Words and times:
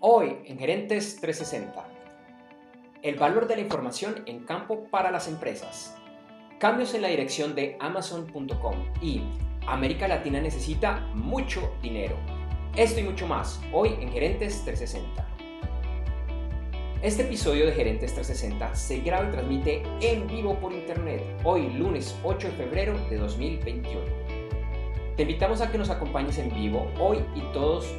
Hoy 0.00 0.36
en 0.44 0.60
Gerentes 0.60 1.20
360. 1.20 1.84
El 3.02 3.16
valor 3.16 3.48
de 3.48 3.56
la 3.56 3.62
información 3.62 4.22
en 4.26 4.44
campo 4.44 4.84
para 4.92 5.10
las 5.10 5.26
empresas. 5.26 5.96
Cambios 6.60 6.94
en 6.94 7.02
la 7.02 7.08
dirección 7.08 7.56
de 7.56 7.76
Amazon.com 7.80 8.76
y 9.02 9.22
América 9.66 10.06
Latina 10.06 10.40
necesita 10.40 11.00
mucho 11.14 11.72
dinero. 11.82 12.14
Esto 12.76 13.00
y 13.00 13.02
mucho 13.02 13.26
más 13.26 13.60
hoy 13.72 13.96
en 14.00 14.12
Gerentes 14.12 14.64
360. 14.64 15.26
Este 17.02 17.22
episodio 17.22 17.66
de 17.66 17.72
Gerentes 17.72 18.14
360 18.14 18.76
se 18.76 19.00
graba 19.00 19.28
y 19.28 19.32
transmite 19.32 19.82
en 20.00 20.28
vivo 20.28 20.60
por 20.60 20.72
internet 20.72 21.24
hoy 21.42 21.70
lunes 21.70 22.16
8 22.22 22.50
de 22.50 22.54
febrero 22.54 22.96
de 23.10 23.16
2021. 23.16 24.00
Te 25.16 25.22
invitamos 25.22 25.60
a 25.60 25.72
que 25.72 25.78
nos 25.78 25.90
acompañes 25.90 26.38
en 26.38 26.54
vivo 26.54 26.88
hoy 27.00 27.18
y 27.34 27.40
todos 27.52 27.92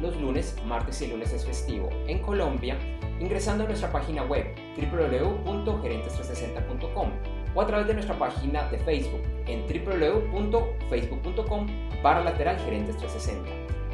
los 0.00 0.16
lunes, 0.20 0.54
martes 0.66 1.00
y 1.02 1.08
lunes 1.08 1.32
es 1.32 1.44
festivo 1.44 1.90
en 2.06 2.20
Colombia 2.20 2.78
ingresando 3.20 3.64
a 3.64 3.66
nuestra 3.66 3.90
página 3.90 4.22
web 4.24 4.46
www.gerentes360.com 4.76 7.10
o 7.54 7.60
a 7.60 7.66
través 7.66 7.88
de 7.88 7.94
nuestra 7.94 8.16
página 8.18 8.68
de 8.70 8.78
Facebook 8.78 9.22
en 9.46 9.66
www.facebook.com 9.66 11.66
para 12.02 12.22
lateral 12.22 12.58
gerentes 12.58 12.98
360. 12.98 13.50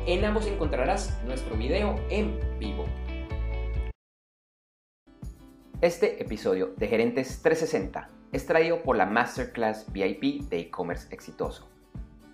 En 0.07 0.25
ambos 0.25 0.47
encontrarás 0.47 1.19
nuestro 1.25 1.57
video 1.57 1.99
en 2.11 2.39
vivo. 2.59 2.85
Este 5.81 6.23
episodio 6.23 6.75
de 6.77 6.87
Gerentes 6.89 7.41
360 7.43 8.11
es 8.33 8.47
traído 8.47 8.83
por 8.83 8.97
la 8.97 9.07
Masterclass 9.07 9.91
VIP 9.93 10.43
de 10.49 10.59
e-commerce 10.61 11.09
exitoso. 11.11 11.74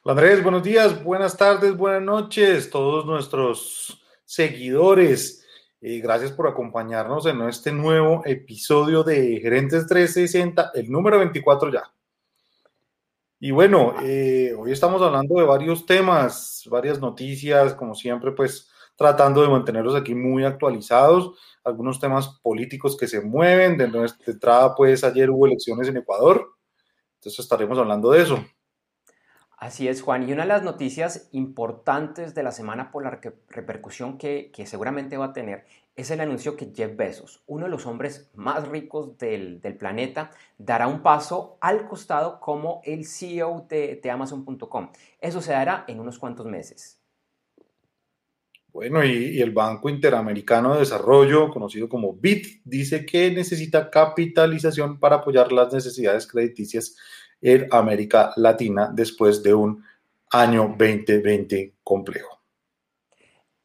Hola 0.03 0.13
Andrés, 0.13 0.41
buenos 0.43 0.63
días, 0.63 1.03
buenas 1.03 1.37
tardes, 1.37 1.75
buenas 1.75 2.01
noches, 2.01 2.69
todos 2.69 3.05
nuestros 3.05 4.01
seguidores 4.25 5.41
eh, 5.83 5.99
gracias 5.99 6.31
por 6.31 6.47
acompañarnos 6.47 7.25
en 7.25 7.41
este 7.41 7.71
nuevo 7.71 8.21
episodio 8.23 9.03
de 9.03 9.39
Gerentes 9.41 9.87
360, 9.87 10.73
el 10.75 10.91
número 10.91 11.17
24 11.17 11.73
ya. 11.73 11.91
Y 13.43 13.49
bueno, 13.49 13.95
eh, 14.03 14.53
hoy 14.55 14.71
estamos 14.71 15.01
hablando 15.01 15.33
de 15.39 15.45
varios 15.47 15.87
temas, 15.87 16.63
varias 16.69 16.99
noticias, 16.99 17.73
como 17.73 17.95
siempre, 17.95 18.33
pues 18.33 18.69
tratando 18.95 19.41
de 19.41 19.47
mantenerlos 19.47 19.95
aquí 19.95 20.13
muy 20.13 20.45
actualizados, 20.45 21.39
algunos 21.63 21.99
temas 21.99 22.39
políticos 22.43 22.95
que 22.95 23.07
se 23.07 23.19
mueven, 23.19 23.79
de 23.79 23.87
nuestra 23.87 24.31
entrada, 24.31 24.75
pues 24.75 25.03
ayer 25.03 25.31
hubo 25.31 25.47
elecciones 25.47 25.87
en 25.87 25.97
Ecuador, 25.97 26.51
entonces 27.15 27.39
estaremos 27.39 27.79
hablando 27.79 28.11
de 28.11 28.21
eso. 28.21 28.45
Así 29.57 29.87
es, 29.87 30.03
Juan. 30.03 30.29
Y 30.29 30.33
una 30.33 30.43
de 30.43 30.49
las 30.49 30.63
noticias 30.63 31.29
importantes 31.31 32.35
de 32.35 32.43
la 32.43 32.51
semana 32.51 32.91
por 32.91 33.03
la 33.03 33.19
repercusión 33.49 34.19
que, 34.19 34.51
seguramente 34.65 35.17
va 35.17 35.25
a 35.25 35.33
tener 35.33 35.65
es 35.95 36.09
el 36.11 36.21
anuncio 36.21 36.55
que 36.55 36.71
Jeff 36.73 36.95
Bezos, 36.95 37.43
uno 37.47 37.65
de 37.65 37.71
los 37.71 37.85
hombres 37.85 38.29
más 38.33 38.67
ricos 38.67 39.17
del, 39.17 39.59
planeta, 39.77 40.31
dará 40.57 40.87
un 40.87 41.01
paso 41.01 41.57
al 41.61 41.87
costado 41.87 42.39
como 42.39 42.81
el 42.85 43.05
CEO 43.05 43.67
de, 43.69 44.01
Amazon.com. 44.09 44.91
Eso 45.19 45.41
se 45.41 45.51
dará 45.51 45.85
en 45.87 45.99
unos 45.99 46.17
cuantos 46.17 46.45
meses. 46.45 46.97
Bueno, 48.73 49.03
y, 49.03 49.11
y, 49.11 49.41
el 49.41 49.51
Banco 49.51 49.89
Interamericano 49.89 50.73
de 50.73 50.79
Desarrollo, 50.79 51.49
conocido 51.49 51.89
como 51.89 52.13
BID, 52.13 52.61
dice 52.63 53.05
que 53.05 53.29
necesita 53.29 53.89
capitalización 53.89 54.97
para 54.97 55.17
apoyar 55.17 55.51
las 55.51 55.73
necesidades 55.73 56.25
crediticias 56.25 56.95
en 57.41 57.67
América 57.69 58.31
Latina 58.37 58.89
después 58.93 59.43
de 59.43 59.53
un 59.53 59.83
año 60.31 60.73
2020 60.77 61.73
complejo. 61.83 62.40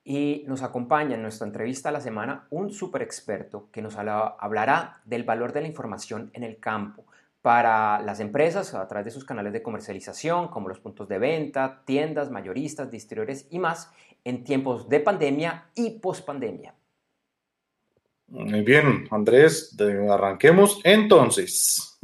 Y 0.09 0.45
nos 0.47 0.63
acompaña 0.63 1.17
en 1.17 1.23
nuestra 1.23 1.49
entrevista 1.49 1.89
a 1.89 1.93
la 1.93 2.01
semana 2.01 2.47
un 2.51 2.71
super 2.73 3.03
experto 3.03 3.69
que 3.73 3.83
nos 3.83 3.97
hablará 3.97 5.01
del 5.05 5.25
valor 5.25 5.53
de 5.53 5.63
la 5.63 5.67
información 5.67 6.31
en 6.33 6.45
el 6.45 6.61
campo 6.61 7.05
para 7.43 8.01
las 8.03 8.21
empresas 8.21 8.73
a 8.75 8.87
través 8.87 9.07
de 9.07 9.11
sus 9.11 9.25
canales 9.25 9.53
de 9.53 9.65
comercialización, 9.65 10.47
como 10.47 10.69
los 10.69 10.79
puntos 10.79 11.09
de 11.09 11.19
venta, 11.19 11.83
tiendas, 11.85 12.31
mayoristas, 12.31 12.89
distribuidores 12.89 13.49
y 13.51 13.59
más, 13.59 13.91
en 14.23 14.45
tiempos 14.45 14.89
de 14.89 15.01
pandemia 15.01 15.71
y 15.75 15.99
pospandemia. 15.99 16.73
Muy 18.29 18.63
bien, 18.63 19.09
Andrés, 19.11 19.77
arranquemos 20.09 20.81
entonces. 20.85 21.99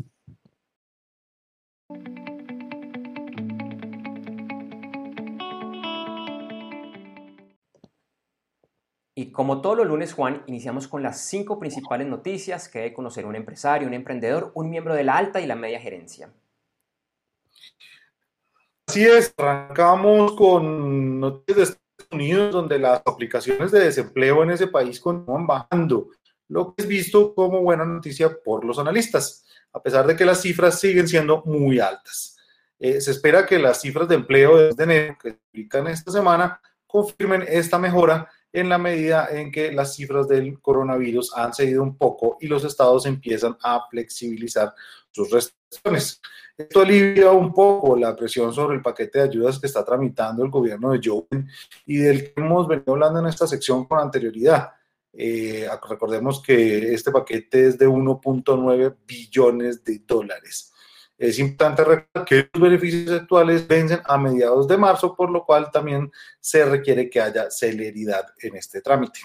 Y 9.22 9.31
como 9.31 9.60
todos 9.60 9.77
los 9.77 9.87
lunes, 9.87 10.15
Juan, 10.15 10.43
iniciamos 10.49 10.88
con 10.88 11.00
las 11.00 11.28
cinco 11.28 11.60
principales 11.60 12.09
noticias 12.09 12.69
que 12.69 12.81
debe 12.81 12.93
conocer 12.93 13.25
un 13.25 13.37
empresario, 13.37 13.87
un 13.87 13.94
emprendedor, 13.94 14.50
un 14.56 14.69
miembro 14.69 14.97
de 14.97 15.05
la 15.05 15.16
alta 15.16 15.41
y 15.41 15.47
la 15.47 15.55
media 15.55 15.78
gerencia. 15.78 16.33
Así 18.88 19.05
es, 19.05 19.33
arrancamos 19.37 20.33
con 20.33 21.21
noticias 21.21 21.56
de 21.56 21.62
Estados 21.62 22.10
Unidos, 22.10 22.53
donde 22.53 22.81
las 22.81 23.00
aplicaciones 23.06 23.71
de 23.71 23.84
desempleo 23.84 24.43
en 24.43 24.50
ese 24.50 24.66
país 24.66 24.99
continúan 24.99 25.47
bajando, 25.47 26.09
lo 26.49 26.75
que 26.75 26.83
es 26.83 26.89
visto 26.89 27.33
como 27.33 27.62
buena 27.62 27.84
noticia 27.84 28.37
por 28.44 28.65
los 28.65 28.81
analistas, 28.81 29.47
a 29.72 29.81
pesar 29.81 30.04
de 30.04 30.16
que 30.16 30.25
las 30.25 30.41
cifras 30.41 30.81
siguen 30.81 31.06
siendo 31.06 31.44
muy 31.44 31.78
altas. 31.78 32.37
Eh, 32.81 33.00
se 33.00 33.12
espera 33.12 33.47
que 33.47 33.60
las 33.60 33.81
cifras 33.81 34.09
de 34.09 34.16
empleo 34.16 34.75
de 34.75 34.83
enero 34.83 35.16
que 35.22 35.31
se 35.31 35.39
publican 35.53 35.87
esta 35.87 36.10
semana 36.10 36.60
confirmen 36.89 37.44
esta 37.47 37.78
mejora 37.78 38.28
en 38.53 38.69
la 38.69 38.79
medida 38.79 39.29
en 39.31 39.51
que 39.51 39.73
las 39.73 39.95
cifras 39.95 40.29
del 40.29 40.61
coronavirus 40.61 41.33
han 41.37 41.55
cedido 41.55 41.83
un 41.83 41.97
poco 41.97 42.37
y 42.41 42.47
los 42.47 42.65
estados 42.65 43.07
empiezan 43.07 43.57
a 43.63 43.87
flexibilizar 43.89 44.75
sus 45.11 45.31
restricciones. 45.31 46.21
Esto 46.57 46.81
alivia 46.81 47.31
un 47.31 47.53
poco 47.53 47.97
la 47.97 48.15
presión 48.15 48.53
sobre 48.53 48.77
el 48.77 48.83
paquete 48.83 49.21
de 49.21 49.25
ayudas 49.25 49.59
que 49.59 49.67
está 49.67 49.85
tramitando 49.85 50.45
el 50.45 50.51
gobierno 50.51 50.93
de 50.93 51.01
Joe 51.03 51.25
Biden 51.31 51.49
y 51.87 51.97
del 51.97 52.25
que 52.25 52.41
hemos 52.41 52.69
venido 52.69 52.93
hablando 52.93 53.21
en 53.21 53.27
esta 53.27 53.47
sección 53.47 53.87
con 53.87 53.99
anterioridad. 53.99 54.71
Eh, 55.15 55.69
recordemos 55.89 56.43
que 56.43 56.93
este 56.93 57.11
paquete 57.11 57.69
es 57.69 57.79
de 57.79 57.89
1.9 57.89 58.97
billones 59.07 59.83
de 59.83 60.03
dólares. 60.07 60.72
Es 61.22 61.38
importante 61.38 61.84
recordar 61.84 62.25
que 62.25 62.49
los 62.53 62.60
beneficios 62.60 63.21
actuales 63.21 63.69
vencen 63.69 64.00
a 64.06 64.19
mediados 64.19 64.66
de 64.66 64.77
marzo, 64.77 65.15
por 65.15 65.31
lo 65.31 65.44
cual 65.47 65.71
también 65.71 66.10
se 66.41 66.65
requiere 66.65 67.09
que 67.09 67.21
haya 67.21 67.49
celeridad 67.49 68.34
en 68.41 68.56
este 68.56 68.81
trámite. 68.81 69.21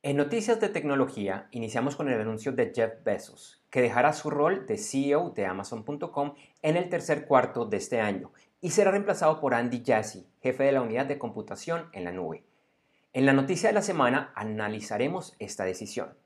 En 0.00 0.16
noticias 0.16 0.58
de 0.58 0.70
tecnología, 0.70 1.48
iniciamos 1.50 1.96
con 1.96 2.08
el 2.08 2.18
anuncio 2.18 2.52
de 2.52 2.72
Jeff 2.74 3.04
Bezos, 3.04 3.62
que 3.68 3.82
dejará 3.82 4.14
su 4.14 4.30
rol 4.30 4.64
de 4.66 4.78
CEO 4.78 5.34
de 5.36 5.44
Amazon.com 5.44 6.32
en 6.62 6.78
el 6.78 6.88
tercer 6.88 7.26
cuarto 7.26 7.66
de 7.66 7.76
este 7.76 8.00
año 8.00 8.32
y 8.62 8.70
será 8.70 8.90
reemplazado 8.90 9.38
por 9.38 9.52
Andy 9.52 9.82
Jassy, 9.84 10.26
jefe 10.40 10.64
de 10.64 10.72
la 10.72 10.80
unidad 10.80 11.04
de 11.04 11.18
computación 11.18 11.90
en 11.92 12.04
la 12.04 12.12
nube. 12.12 12.42
En 13.12 13.26
la 13.26 13.34
noticia 13.34 13.68
de 13.68 13.74
la 13.74 13.82
semana 13.82 14.32
analizaremos 14.34 15.36
esta 15.38 15.64
decisión. 15.64 16.16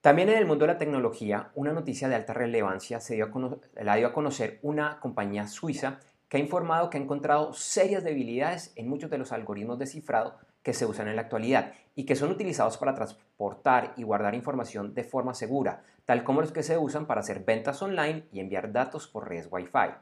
También 0.00 0.28
en 0.28 0.38
el 0.38 0.46
mundo 0.46 0.64
de 0.64 0.72
la 0.72 0.78
tecnología, 0.78 1.50
una 1.56 1.72
noticia 1.72 2.08
de 2.08 2.14
alta 2.14 2.32
relevancia 2.32 3.00
se 3.00 3.16
dio 3.16 3.32
la 3.74 3.96
dio 3.96 4.06
a 4.06 4.12
conocer 4.12 4.60
una 4.62 5.00
compañía 5.00 5.48
suiza 5.48 5.98
que 6.28 6.36
ha 6.36 6.40
informado 6.40 6.88
que 6.88 6.98
ha 6.98 7.00
encontrado 7.00 7.52
serias 7.52 8.04
debilidades 8.04 8.72
en 8.76 8.88
muchos 8.88 9.10
de 9.10 9.18
los 9.18 9.32
algoritmos 9.32 9.76
de 9.80 9.86
cifrado 9.86 10.36
que 10.62 10.72
se 10.72 10.86
usan 10.86 11.08
en 11.08 11.16
la 11.16 11.22
actualidad 11.22 11.72
y 11.96 12.04
que 12.04 12.14
son 12.14 12.30
utilizados 12.30 12.78
para 12.78 12.94
transportar 12.94 13.92
y 13.96 14.04
guardar 14.04 14.36
información 14.36 14.94
de 14.94 15.02
forma 15.02 15.34
segura, 15.34 15.82
tal 16.04 16.22
como 16.22 16.42
los 16.42 16.52
que 16.52 16.62
se 16.62 16.78
usan 16.78 17.06
para 17.06 17.20
hacer 17.20 17.42
ventas 17.44 17.82
online 17.82 18.24
y 18.32 18.38
enviar 18.38 18.70
datos 18.70 19.08
por 19.08 19.28
redes 19.28 19.48
Wi-Fi. 19.50 19.94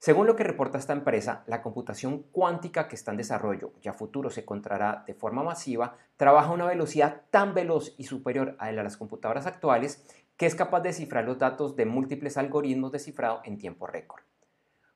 Según 0.00 0.26
lo 0.26 0.34
que 0.34 0.44
reporta 0.44 0.78
esta 0.78 0.94
empresa, 0.94 1.44
la 1.46 1.60
computación 1.60 2.22
cuántica 2.32 2.88
que 2.88 2.96
está 2.96 3.10
en 3.10 3.18
desarrollo 3.18 3.74
y 3.82 3.88
a 3.88 3.92
futuro 3.92 4.30
se 4.30 4.40
encontrará 4.40 5.04
de 5.06 5.12
forma 5.12 5.42
masiva, 5.42 5.98
trabaja 6.16 6.48
a 6.48 6.54
una 6.54 6.64
velocidad 6.64 7.20
tan 7.28 7.52
veloz 7.52 7.94
y 7.98 8.04
superior 8.04 8.56
a 8.58 8.72
la 8.72 8.78
de 8.78 8.84
las 8.84 8.96
computadoras 8.96 9.44
actuales 9.44 10.02
que 10.38 10.46
es 10.46 10.54
capaz 10.54 10.80
de 10.80 10.88
descifrar 10.88 11.26
los 11.26 11.38
datos 11.38 11.76
de 11.76 11.84
múltiples 11.84 12.38
algoritmos 12.38 12.92
de 12.92 12.98
cifrado 12.98 13.42
en 13.44 13.58
tiempo 13.58 13.86
récord. 13.86 14.22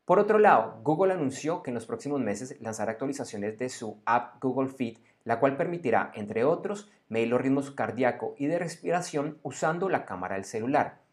Por 0.06 0.18
otro 0.18 0.38
lado, 0.38 0.80
Google 0.82 1.12
anunció 1.12 1.62
que 1.62 1.68
en 1.68 1.74
los 1.74 1.84
próximos 1.84 2.22
meses 2.22 2.58
lanzará 2.62 2.92
actualizaciones 2.92 3.58
de 3.58 3.68
su 3.68 4.00
app 4.06 4.42
Google 4.42 4.70
Fit, 4.70 5.00
la 5.24 5.38
cual 5.38 5.58
permitirá, 5.58 6.12
entre 6.14 6.44
otros, 6.44 6.90
medir 7.10 7.28
los 7.28 7.42
ritmos 7.42 7.70
cardíaco 7.70 8.34
y 8.38 8.46
de 8.46 8.58
respiración 8.58 9.38
usando 9.42 9.90
la 9.90 10.06
cámara 10.06 10.36
del 10.36 10.46
celular. 10.46 11.03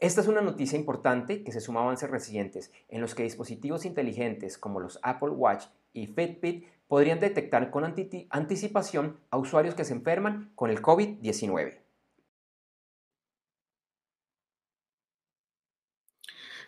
Esta 0.00 0.20
es 0.20 0.28
una 0.28 0.40
noticia 0.40 0.78
importante 0.78 1.42
que 1.42 1.50
se 1.50 1.60
suma 1.60 1.80
a 1.80 1.82
avances 1.82 2.08
recientes 2.08 2.70
en 2.88 3.00
los 3.00 3.16
que 3.16 3.24
dispositivos 3.24 3.84
inteligentes 3.84 4.56
como 4.56 4.78
los 4.78 5.00
Apple 5.02 5.30
Watch 5.30 5.64
y 5.92 6.06
Fitbit 6.06 6.66
podrían 6.86 7.18
detectar 7.18 7.70
con 7.70 7.84
anticipación 7.84 9.18
a 9.30 9.38
usuarios 9.38 9.74
que 9.74 9.84
se 9.84 9.94
enferman 9.94 10.52
con 10.54 10.70
el 10.70 10.80
COVID-19. 10.80 11.78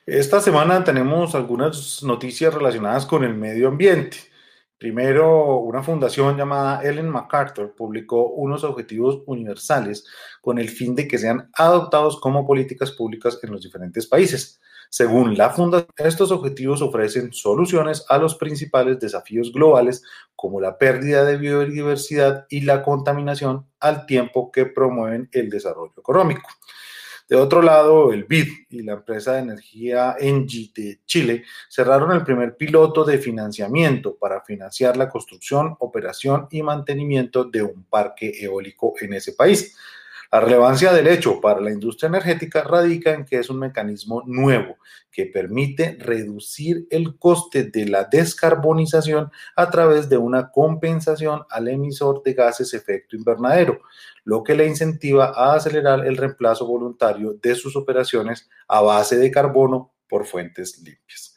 Esta 0.06 0.40
semana 0.40 0.82
tenemos 0.82 1.36
algunas 1.36 2.02
noticias 2.02 2.52
relacionadas 2.52 3.06
con 3.06 3.22
el 3.22 3.34
medio 3.34 3.68
ambiente. 3.68 4.29
Primero, 4.80 5.58
una 5.58 5.82
fundación 5.82 6.38
llamada 6.38 6.82
Ellen 6.82 7.10
MacArthur 7.10 7.74
publicó 7.76 8.30
unos 8.30 8.64
objetivos 8.64 9.22
universales 9.26 10.06
con 10.40 10.58
el 10.58 10.70
fin 10.70 10.94
de 10.94 11.06
que 11.06 11.18
sean 11.18 11.50
adoptados 11.52 12.18
como 12.18 12.46
políticas 12.46 12.92
públicas 12.92 13.38
en 13.42 13.52
los 13.52 13.60
diferentes 13.62 14.06
países. 14.06 14.58
Según 14.88 15.36
la 15.36 15.50
fundación, 15.50 15.90
estos 15.98 16.32
objetivos 16.32 16.80
ofrecen 16.80 17.30
soluciones 17.34 18.06
a 18.08 18.16
los 18.16 18.36
principales 18.36 18.98
desafíos 18.98 19.52
globales 19.52 20.02
como 20.34 20.62
la 20.62 20.78
pérdida 20.78 21.26
de 21.26 21.36
biodiversidad 21.36 22.46
y 22.48 22.62
la 22.62 22.82
contaminación 22.82 23.66
al 23.80 24.06
tiempo 24.06 24.50
que 24.50 24.64
promueven 24.64 25.28
el 25.32 25.50
desarrollo 25.50 25.92
económico. 25.98 26.48
De 27.30 27.36
otro 27.36 27.62
lado, 27.62 28.12
el 28.12 28.24
BID 28.24 28.48
y 28.70 28.82
la 28.82 28.94
empresa 28.94 29.34
de 29.34 29.38
energía 29.38 30.16
Engie 30.18 30.72
de 30.74 30.98
Chile 31.06 31.44
cerraron 31.68 32.10
el 32.10 32.24
primer 32.24 32.56
piloto 32.56 33.04
de 33.04 33.18
financiamiento 33.18 34.16
para 34.16 34.40
financiar 34.40 34.96
la 34.96 35.08
construcción, 35.08 35.76
operación 35.78 36.48
y 36.50 36.60
mantenimiento 36.64 37.44
de 37.44 37.62
un 37.62 37.84
parque 37.84 38.32
eólico 38.40 38.94
en 39.00 39.12
ese 39.12 39.34
país. 39.34 39.76
La 40.32 40.38
relevancia 40.38 40.92
del 40.92 41.08
hecho 41.08 41.40
para 41.40 41.60
la 41.60 41.72
industria 41.72 42.06
energética 42.06 42.62
radica 42.62 43.12
en 43.12 43.24
que 43.24 43.38
es 43.38 43.50
un 43.50 43.58
mecanismo 43.58 44.22
nuevo 44.26 44.76
que 45.10 45.26
permite 45.26 45.96
reducir 45.98 46.86
el 46.90 47.18
coste 47.18 47.64
de 47.64 47.86
la 47.86 48.04
descarbonización 48.04 49.32
a 49.56 49.70
través 49.70 50.08
de 50.08 50.18
una 50.18 50.52
compensación 50.52 51.42
al 51.50 51.66
emisor 51.66 52.22
de 52.22 52.34
gases 52.34 52.74
efecto 52.74 53.16
invernadero, 53.16 53.80
lo 54.22 54.44
que 54.44 54.54
le 54.54 54.68
incentiva 54.68 55.32
a 55.34 55.54
acelerar 55.54 56.06
el 56.06 56.16
reemplazo 56.16 56.64
voluntario 56.64 57.34
de 57.34 57.56
sus 57.56 57.74
operaciones 57.74 58.48
a 58.68 58.82
base 58.82 59.16
de 59.16 59.32
carbono 59.32 59.92
por 60.08 60.26
fuentes 60.26 60.78
limpias. 60.78 61.34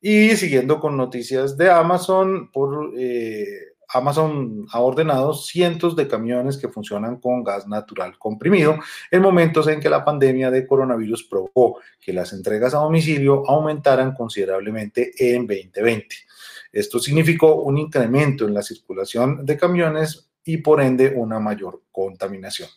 Y 0.00 0.34
siguiendo 0.36 0.80
con 0.80 0.96
noticias 0.96 1.58
de 1.58 1.70
Amazon, 1.70 2.50
por, 2.50 2.94
eh, 2.96 3.69
Amazon 3.92 4.66
ha 4.70 4.80
ordenado 4.80 5.34
cientos 5.34 5.96
de 5.96 6.08
camiones 6.08 6.56
que 6.56 6.68
funcionan 6.68 7.16
con 7.20 7.42
gas 7.42 7.66
natural 7.66 8.18
comprimido 8.18 8.78
en 9.10 9.22
momentos 9.22 9.68
en 9.68 9.80
que 9.80 9.90
la 9.90 10.04
pandemia 10.04 10.50
de 10.50 10.66
coronavirus 10.66 11.24
provocó 11.24 11.78
que 12.00 12.12
las 12.12 12.32
entregas 12.32 12.74
a 12.74 12.78
domicilio 12.78 13.48
aumentaran 13.48 14.14
considerablemente 14.14 15.12
en 15.18 15.46
2020. 15.46 16.16
Esto 16.72 16.98
significó 16.98 17.56
un 17.62 17.78
incremento 17.78 18.46
en 18.46 18.54
la 18.54 18.62
circulación 18.62 19.44
de 19.44 19.56
camiones 19.56 20.30
y 20.44 20.58
por 20.58 20.80
ende 20.80 21.12
una 21.14 21.38
mayor 21.38 21.82
contaminación. 21.92 22.68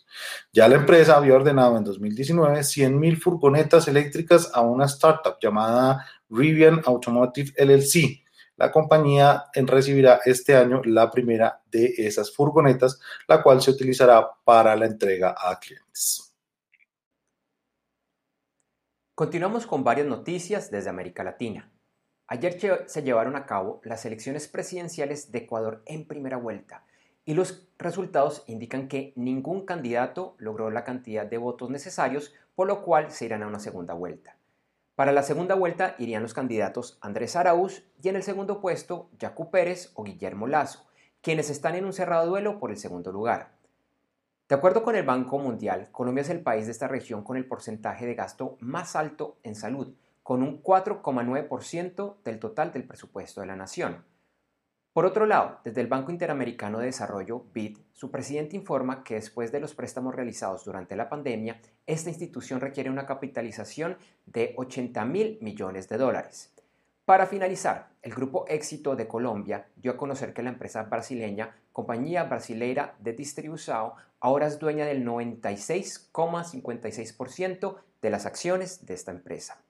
Ya 0.51 0.67
la 0.67 0.75
empresa 0.75 1.17
había 1.17 1.35
ordenado 1.35 1.77
en 1.77 1.83
2019 1.83 2.59
100.000 2.59 3.19
furgonetas 3.19 3.87
eléctricas 3.87 4.51
a 4.53 4.61
una 4.61 4.85
startup 4.85 5.37
llamada 5.41 6.05
Rivian 6.29 6.81
Automotive 6.85 7.53
LLC. 7.57 8.22
La 8.63 8.71
compañía 8.71 9.43
recibirá 9.53 10.21
este 10.23 10.55
año 10.55 10.81
la 10.85 11.11
primera 11.11 11.61
de 11.69 11.95
esas 11.97 12.33
furgonetas, 12.33 12.97
la 13.27 13.43
cual 13.43 13.61
se 13.61 13.71
utilizará 13.71 14.25
para 14.45 14.73
la 14.77 14.85
entrega 14.85 15.35
a 15.37 15.59
clientes. 15.59 16.33
Continuamos 19.13 19.67
con 19.67 19.83
varias 19.83 20.07
noticias 20.07 20.71
desde 20.71 20.89
América 20.89 21.25
Latina. 21.25 21.73
Ayer 22.27 22.85
se 22.85 23.03
llevaron 23.03 23.35
a 23.35 23.45
cabo 23.45 23.81
las 23.83 24.05
elecciones 24.05 24.47
presidenciales 24.47 25.29
de 25.33 25.39
Ecuador 25.39 25.83
en 25.85 26.07
primera 26.07 26.37
vuelta 26.37 26.85
y 27.25 27.33
los 27.33 27.67
resultados 27.77 28.45
indican 28.47 28.87
que 28.87 29.11
ningún 29.17 29.65
candidato 29.65 30.37
logró 30.37 30.71
la 30.71 30.85
cantidad 30.85 31.25
de 31.25 31.37
votos 31.37 31.69
necesarios, 31.69 32.33
por 32.55 32.67
lo 32.67 32.81
cual 32.81 33.11
se 33.11 33.25
irán 33.25 33.43
a 33.43 33.47
una 33.47 33.59
segunda 33.59 33.93
vuelta. 33.93 34.37
Para 34.95 35.11
la 35.11 35.23
segunda 35.23 35.55
vuelta 35.55 35.95
irían 35.97 36.21
los 36.21 36.35
candidatos 36.35 36.99
Andrés 37.01 37.35
Araúz 37.35 37.83
y 38.03 38.09
en 38.09 38.15
el 38.15 38.21
segundo 38.21 38.61
puesto 38.61 39.09
Jacu 39.19 39.49
Pérez 39.49 39.91
o 39.95 40.03
Guillermo 40.03 40.45
Lazo, 40.45 40.85
quienes 41.21 41.49
están 41.49 41.73
en 41.73 41.85
un 41.85 41.93
cerrado 41.93 42.27
duelo 42.27 42.59
por 42.59 42.69
el 42.69 42.77
segundo 42.77 43.11
lugar. 43.11 43.53
De 44.47 44.53
acuerdo 44.53 44.83
con 44.83 44.95
el 44.95 45.03
Banco 45.03 45.39
Mundial, 45.39 45.89
Colombia 45.91 46.21
es 46.21 46.29
el 46.29 46.41
país 46.41 46.67
de 46.67 46.73
esta 46.73 46.87
región 46.87 47.23
con 47.23 47.37
el 47.37 47.47
porcentaje 47.47 48.05
de 48.05 48.13
gasto 48.13 48.55
más 48.59 48.95
alto 48.95 49.37
en 49.41 49.55
salud, 49.55 49.95
con 50.21 50.43
un 50.43 50.61
4,9% 50.61 52.17
del 52.23 52.37
total 52.37 52.71
del 52.71 52.83
presupuesto 52.83 53.41
de 53.41 53.47
la 53.47 53.55
nación. 53.55 54.05
Por 54.93 55.05
otro 55.07 55.25
lado, 55.25 55.59
desde 55.63 55.81
el 55.81 55.87
Banco 55.87 56.11
Interamericano 56.11 56.77
de 56.77 56.85
Desarrollo, 56.85 57.45
BID, 57.51 57.79
su 57.93 58.11
presidente 58.11 58.55
informa 58.55 59.03
que 59.03 59.15
después 59.15 59.51
de 59.51 59.59
los 59.59 59.73
préstamos 59.73 60.13
realizados 60.13 60.65
durante 60.65 60.95
la 60.95 61.09
pandemia, 61.09 61.59
esta 61.87 62.11
institución 62.11 62.61
requiere 62.61 62.91
una 62.91 63.07
capitalización 63.07 63.97
de 64.27 64.53
80 64.55 65.03
mil 65.05 65.39
millones 65.41 65.89
de 65.89 65.97
dólares. 65.97 66.53
Para 67.05 67.25
finalizar, 67.25 67.89
el 68.03 68.13
grupo 68.13 68.45
Éxito 68.47 68.95
de 68.95 69.07
Colombia 69.07 69.65
dio 69.75 69.93
a 69.93 69.97
conocer 69.97 70.31
que 70.31 70.43
la 70.43 70.51
empresa 70.51 70.83
brasileña 70.83 71.55
Compañía 71.71 72.25
Brasileira 72.25 72.93
de 72.99 73.13
Distribución 73.13 73.93
ahora 74.19 74.45
es 74.45 74.59
dueña 74.59 74.85
del 74.85 75.03
96,56% 75.03 77.77
de 77.99 78.09
las 78.11 78.27
acciones 78.27 78.85
de 78.85 78.93
esta 78.93 79.09
empresa. 79.09 79.63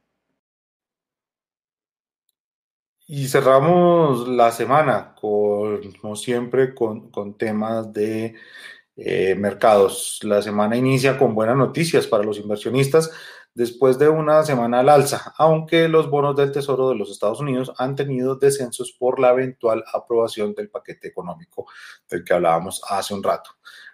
Y 3.06 3.28
cerramos 3.28 4.28
la 4.28 4.52
semana, 4.52 5.14
como 5.20 6.16
siempre, 6.16 6.74
con, 6.74 7.38
temas 7.38 7.92
de 7.92 8.36
eh, 8.96 9.36
mercados. 9.36 10.20
La 10.24 10.42
semana 10.42 10.78
inicia 10.78 11.18
con 11.18 11.36
buenas 11.36 11.58
noticias 11.58 12.08
para 12.08 12.24
los 12.24 12.38
inversionistas 12.38 13.12
después 13.54 14.00
de 14.00 14.10
una 14.10 14.44
semana 14.44 14.80
al 14.80 14.90
alza, 14.90 15.34
aunque 15.38 15.88
los 15.88 16.10
bonos 16.10 16.36
del 16.36 16.52
Tesoro 16.52 16.90
de 16.90 16.96
los 16.96 17.12
Estados 17.12 17.40
Unidos 17.40 17.74
han 17.78 17.96
tenido 17.96 18.36
descensos 18.36 18.92
por 18.94 19.20
la 19.20 19.32
eventual 19.32 19.84
aprobación 19.94 20.56
del 20.56 20.70
paquete 20.70 21.10
económico 21.10 21.68
del 22.10 22.24
que 22.24 22.34
hablábamos 22.34 22.82
hace 22.90 23.14
un 23.14 23.22
rato. 23.22 23.52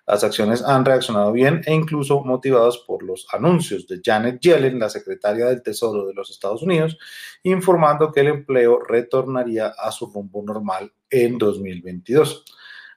Las 0.10 0.24
acciones 0.24 0.64
han 0.64 0.86
reaccionado 0.86 1.32
bien 1.32 1.62
e 1.68 1.74
incluso 1.76 2.24
motivados 2.24 2.80
por 2.80 3.04
los 3.04 3.28
anuncios 3.32 3.86
de 3.86 4.02
Janet 4.04 4.40
Yellen, 4.40 4.80
la 4.80 4.90
secretaria 4.90 5.46
del 5.46 5.62
Tesoro 5.62 6.08
de 6.08 6.16
los 6.16 6.32
Estados 6.32 6.64
Unidos, 6.64 6.98
informando 7.44 8.12
que 8.12 8.22
el 8.22 8.30
empleo 8.30 8.80
retornaría 8.80 9.68
a 9.68 9.92
su 9.92 10.08
rumbo 10.08 10.42
normal 10.42 10.92
en 11.12 11.38
2022. 11.38 12.44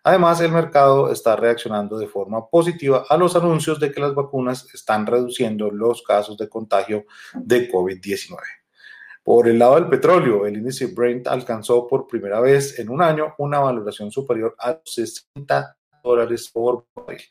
Además, 0.04 0.40
el 0.40 0.52
mercado 0.52 1.12
está 1.12 1.36
reaccionando 1.36 1.98
de 1.98 2.08
forma 2.08 2.48
positiva 2.48 3.04
a 3.06 3.18
los 3.18 3.36
anuncios 3.36 3.78
de 3.78 3.92
que 3.92 4.00
las 4.00 4.14
vacunas 4.14 4.66
están 4.72 5.06
reduciendo 5.06 5.70
los 5.70 6.00
casos 6.00 6.38
de 6.38 6.48
contagio 6.48 7.04
de 7.34 7.70
COVID-19. 7.70 8.38
Por 9.22 9.48
el 9.48 9.58
lado 9.58 9.74
del 9.74 9.88
petróleo, 9.88 10.46
el 10.46 10.56
índice 10.56 10.86
Brent 10.86 11.26
alcanzó 11.26 11.86
por 11.86 12.06
primera 12.06 12.40
vez 12.40 12.78
en 12.78 12.88
un 12.88 13.02
año 13.02 13.34
una 13.36 13.58
valoración 13.60 14.10
superior 14.10 14.56
a 14.58 14.80
60 14.82 15.76
dólares 16.02 16.50
por 16.52 16.86
barril. 16.94 17.22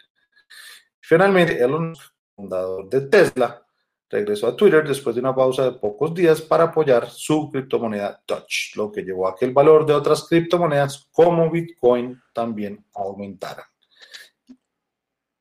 Finalmente, 0.99 1.61
Elon, 1.61 1.93
fundador 2.35 2.89
de 2.89 3.01
Tesla, 3.01 3.65
regresó 4.09 4.47
a 4.47 4.55
Twitter 4.55 4.87
después 4.87 5.15
de 5.15 5.21
una 5.21 5.33
pausa 5.33 5.63
de 5.63 5.71
pocos 5.73 6.13
días 6.13 6.41
para 6.41 6.65
apoyar 6.65 7.09
su 7.09 7.49
criptomoneda 7.49 8.21
Touch, 8.25 8.75
lo 8.75 8.91
que 8.91 9.03
llevó 9.03 9.27
a 9.27 9.35
que 9.35 9.45
el 9.45 9.53
valor 9.53 9.85
de 9.85 9.93
otras 9.93 10.27
criptomonedas 10.27 11.07
como 11.11 11.49
Bitcoin 11.49 12.21
también 12.33 12.85
aumentara. 12.93 13.67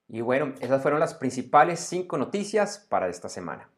Y 0.09 0.21
bueno, 0.23 0.55
esas 0.61 0.83
fueron 0.83 0.99
las 0.99 1.15
principales 1.15 1.81
cinco 1.81 2.19
noticias 2.19 2.87
para 2.89 3.09
esta 3.09 3.29
semana. 3.29 3.69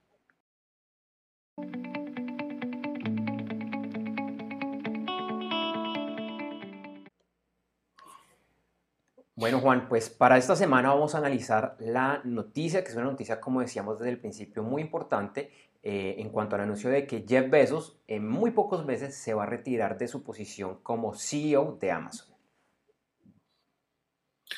Bueno, 9.42 9.58
Juan, 9.58 9.88
pues 9.88 10.08
para 10.08 10.38
esta 10.38 10.54
semana 10.54 10.90
vamos 10.90 11.16
a 11.16 11.18
analizar 11.18 11.74
la 11.80 12.20
noticia, 12.22 12.84
que 12.84 12.90
es 12.90 12.94
una 12.94 13.06
noticia, 13.06 13.40
como 13.40 13.60
decíamos 13.60 13.98
desde 13.98 14.12
el 14.12 14.20
principio, 14.20 14.62
muy 14.62 14.80
importante, 14.82 15.50
eh, 15.82 16.14
en 16.18 16.28
cuanto 16.28 16.54
al 16.54 16.60
anuncio 16.60 16.90
de 16.90 17.08
que 17.08 17.24
Jeff 17.28 17.50
Bezos 17.50 17.98
en 18.06 18.28
muy 18.28 18.52
pocos 18.52 18.86
meses 18.86 19.16
se 19.16 19.34
va 19.34 19.42
a 19.42 19.46
retirar 19.46 19.98
de 19.98 20.06
su 20.06 20.22
posición 20.22 20.78
como 20.84 21.16
CEO 21.16 21.76
de 21.80 21.90
Amazon. 21.90 22.32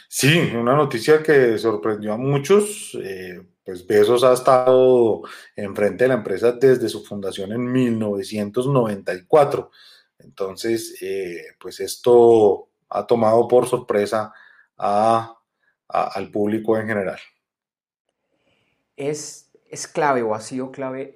Sí, 0.07 0.53
una 0.55 0.77
noticia 0.77 1.23
que 1.23 1.57
sorprendió 1.57 2.13
a 2.13 2.19
muchos. 2.19 2.95
Eh, 3.03 3.41
pues 3.65 3.87
Bezos 3.87 4.23
ha 4.23 4.35
estado 4.35 5.23
enfrente 5.57 6.05
de 6.05 6.09
la 6.09 6.17
empresa 6.17 6.53
desde 6.53 6.91
su 6.91 7.03
fundación 7.03 7.53
en 7.53 7.73
1994. 7.73 9.71
Entonces, 10.19 10.99
eh, 11.01 11.43
pues 11.59 11.81
esto 11.81 12.69
ha 12.91 13.07
tomado 13.07 13.49
por 13.49 13.67
sorpresa 13.67 14.35
al 14.77 16.31
público 16.33 16.79
en 16.79 16.87
general. 16.87 17.19
Es, 18.97 19.51
es 19.71 19.89
clave 19.89 20.23
o 20.23 20.35
ha 20.35 20.41
sido 20.41 20.71
clave 20.71 21.15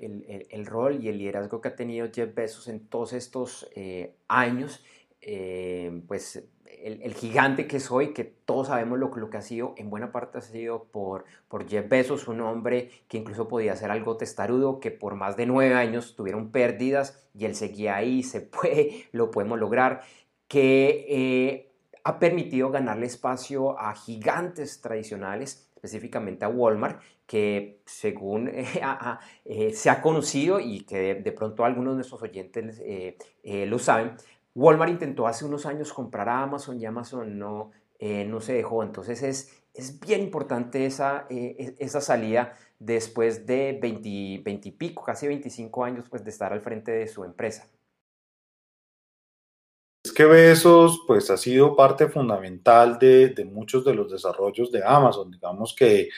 el, 0.50 0.66
rol 0.66 1.02
y 1.02 1.08
el 1.08 1.18
liderazgo 1.18 1.60
que 1.60 1.68
ha 1.68 1.76
tenido 1.76 2.08
Jeff 2.12 2.34
Bezos 2.34 2.68
en 2.68 2.88
todos 2.88 3.12
estos 3.12 3.68
eh, 3.74 4.16
años. 4.28 4.84
pues 6.06 6.42
el, 6.82 7.14
gigante 7.14 7.66
que 7.66 7.80
soy, 7.80 8.12
que 8.12 8.24
todos 8.24 8.68
sabemos 8.68 8.98
lo, 8.98 9.14
lo 9.14 9.30
que 9.30 9.36
ha 9.36 9.42
sido, 9.42 9.74
en 9.76 9.90
buena 9.90 10.12
parte 10.12 10.38
ha 10.38 10.40
sido 10.40 10.84
por, 10.84 11.24
por 11.48 11.68
Jeff 11.68 11.88
Bezos, 11.88 12.28
un 12.28 12.40
hombre 12.40 12.90
que 13.08 13.18
incluso 13.18 13.48
podía 13.48 13.76
ser 13.76 13.90
algo 13.90 14.16
testarudo, 14.16 14.80
que 14.80 14.90
por 14.90 15.14
más 15.14 15.36
de 15.36 15.46
nueve 15.46 15.74
años 15.74 16.14
tuvieron 16.16 16.50
pérdidas 16.50 17.28
y 17.34 17.44
él 17.44 17.54
seguía 17.54 17.96
ahí, 17.96 18.22
se 18.22 18.40
puede, 18.40 19.06
lo 19.12 19.30
podemos 19.30 19.58
lograr, 19.58 20.02
que 20.46 21.06
eh, 21.08 21.67
ha 22.04 22.18
permitido 22.18 22.70
ganarle 22.70 23.06
espacio 23.06 23.78
a 23.78 23.94
gigantes 23.94 24.80
tradicionales, 24.80 25.68
específicamente 25.74 26.44
a 26.44 26.48
Walmart, 26.48 27.00
que 27.26 27.80
según 27.84 28.48
eh, 29.44 29.72
se 29.72 29.90
ha 29.90 30.02
conocido 30.02 30.60
y 30.60 30.80
que 30.80 31.14
de, 31.14 31.32
pronto 31.32 31.64
algunos 31.64 31.92
de 31.92 31.96
nuestros 31.96 32.22
oyentes 32.22 32.80
eh, 32.82 33.16
lo 33.66 33.78
saben, 33.78 34.16
Walmart 34.54 34.90
intentó 34.90 35.28
hace 35.28 35.44
unos 35.44 35.66
años 35.66 35.92
comprar 35.92 36.28
a 36.28 36.42
Amazon 36.42 36.80
y 36.80 36.84
Amazon 36.84 37.38
no, 37.38 37.70
eh, 38.00 38.24
no 38.24 38.40
se 38.40 38.54
dejó. 38.54 38.82
Entonces 38.82 39.22
es, 39.22 39.62
es 39.74 40.00
bien 40.00 40.20
importante 40.20 40.84
esa, 40.84 41.26
eh, 41.30 41.76
esa 41.78 42.00
salida 42.00 42.54
después 42.78 43.46
de 43.46 43.78
20, 43.80 44.08
y 44.68 44.72
pico, 44.72 45.04
casi 45.04 45.28
25 45.28 45.84
años 45.84 46.06
pues, 46.08 46.24
de 46.24 46.30
estar 46.30 46.52
al 46.52 46.60
frente 46.60 46.90
de 46.90 47.06
su 47.06 47.24
empresa. 47.24 47.68
Que 50.18 50.24
Besos 50.24 51.04
pues, 51.06 51.30
ha 51.30 51.36
sido 51.36 51.76
parte 51.76 52.08
fundamental 52.08 52.98
de, 52.98 53.48
muchos 53.48 53.84
de 53.84 53.94
los 53.94 54.10
desarrollos 54.10 54.72
de 54.72 54.82
Amazon. 54.84 55.30
Digamos 55.30 55.76
que 55.78 56.08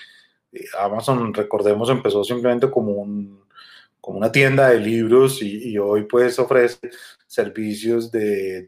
eh, 0.53 0.65
Amazon, 0.81 1.35
recordemos, 1.35 1.91
empezó 1.91 2.25
simplemente 2.25 2.71
como 2.71 2.93
un, 2.93 3.45
como 4.01 4.17
una 4.17 4.33
tienda 4.33 4.71
de 4.71 4.81
libros 4.81 5.43
y, 5.43 5.77
hoy 5.77 6.05
pues 6.05 6.39
ofrece 6.39 6.79
servicios 7.27 8.11
de, 8.11 8.67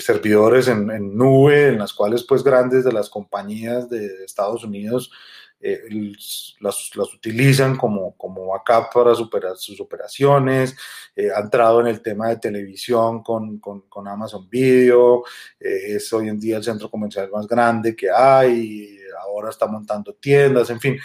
servidores 0.00 0.66
en, 0.68 1.14
nube, 1.14 1.68
en 1.68 1.78
las 1.78 1.92
cuales 1.92 2.24
pues 2.24 2.42
grandes 2.42 2.84
de 2.84 2.92
las 2.94 3.10
compañías 3.10 3.90
de 3.90 4.24
Estados 4.24 4.64
Unidos 4.64 5.10
eh, 5.62 5.80
las, 6.60 6.96
utilizan 7.14 7.76
como, 7.76 8.16
como 8.16 8.48
backup 8.48 8.92
para 8.92 9.14
superar 9.14 9.56
sus 9.56 9.80
operaciones, 9.80 10.76
eh, 11.14 11.28
ha 11.34 11.40
entrado 11.40 11.80
en 11.80 11.86
el 11.86 12.02
tema 12.02 12.28
de 12.28 12.36
televisión 12.36 13.22
con, 13.22 13.58
con, 13.58 14.08
Amazon 14.08 14.48
Video, 14.50 15.22
eh, 15.60 15.94
es 15.96 16.12
hoy 16.12 16.28
en 16.28 16.40
día 16.40 16.56
el 16.56 16.64
centro 16.64 16.90
comercial 16.90 17.30
más 17.30 17.46
grande 17.46 17.94
que 17.94 18.10
hay, 18.10 18.98
ahora 19.24 19.50
está 19.50 19.66
montando 19.66 20.14
tiendas, 20.14 20.68
en 20.70 20.80
fin 20.80 20.98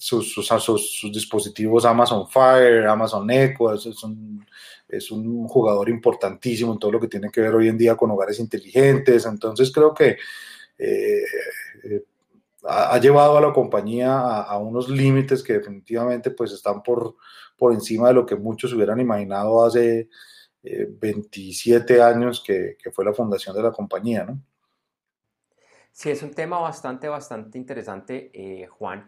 sus, 0.00 0.32
sus, 0.32 1.12
dispositivos 1.12 1.84
Amazon 1.84 2.26
Fire, 2.26 2.86
Amazon 2.86 3.30
Echo, 3.30 3.72
es, 3.74 4.02
un, 4.02 4.44
es 4.88 5.10
un 5.10 5.46
jugador 5.46 5.90
importantísimo 5.90 6.72
en 6.72 6.78
todo 6.78 6.92
lo 6.92 7.00
que 7.00 7.08
tiene 7.08 7.30
que 7.30 7.42
ver 7.42 7.54
hoy 7.54 7.68
en 7.68 7.76
día 7.76 7.96
con 7.96 8.10
hogares 8.10 8.40
inteligentes. 8.40 9.26
Entonces 9.26 9.70
creo 9.70 9.92
que 9.92 10.16
eh, 10.78 11.22
eh, 12.62 12.66
ha, 12.68 12.98
llevado 12.98 13.36
a 13.36 13.40
la 13.40 13.52
compañía 13.52 14.18
a, 14.18 14.58
unos 14.58 14.88
límites 14.88 15.42
que 15.42 15.54
definitivamente 15.54 16.30
pues 16.30 16.52
están 16.52 16.82
por, 16.82 17.16
por 17.56 17.72
encima 17.72 18.08
de 18.08 18.14
lo 18.14 18.26
que 18.26 18.36
muchos 18.36 18.72
hubieran 18.72 19.00
imaginado 19.00 19.64
hace 19.64 20.08
27 20.62 21.96
eh, 21.96 22.02
años 22.02 22.42
que, 22.44 22.76
fue 22.92 23.04
la 23.04 23.14
fundación 23.14 23.56
de 23.56 23.62
la 23.62 23.72
compañía, 23.72 24.24
¿no? 24.24 24.40
Sí, 25.92 26.10
es 26.10 26.22
un 26.22 26.32
tema 26.32 26.58
bastante, 26.60 27.08
bastante 27.08 27.58
interesante, 27.58 28.66
Juan. 28.70 29.06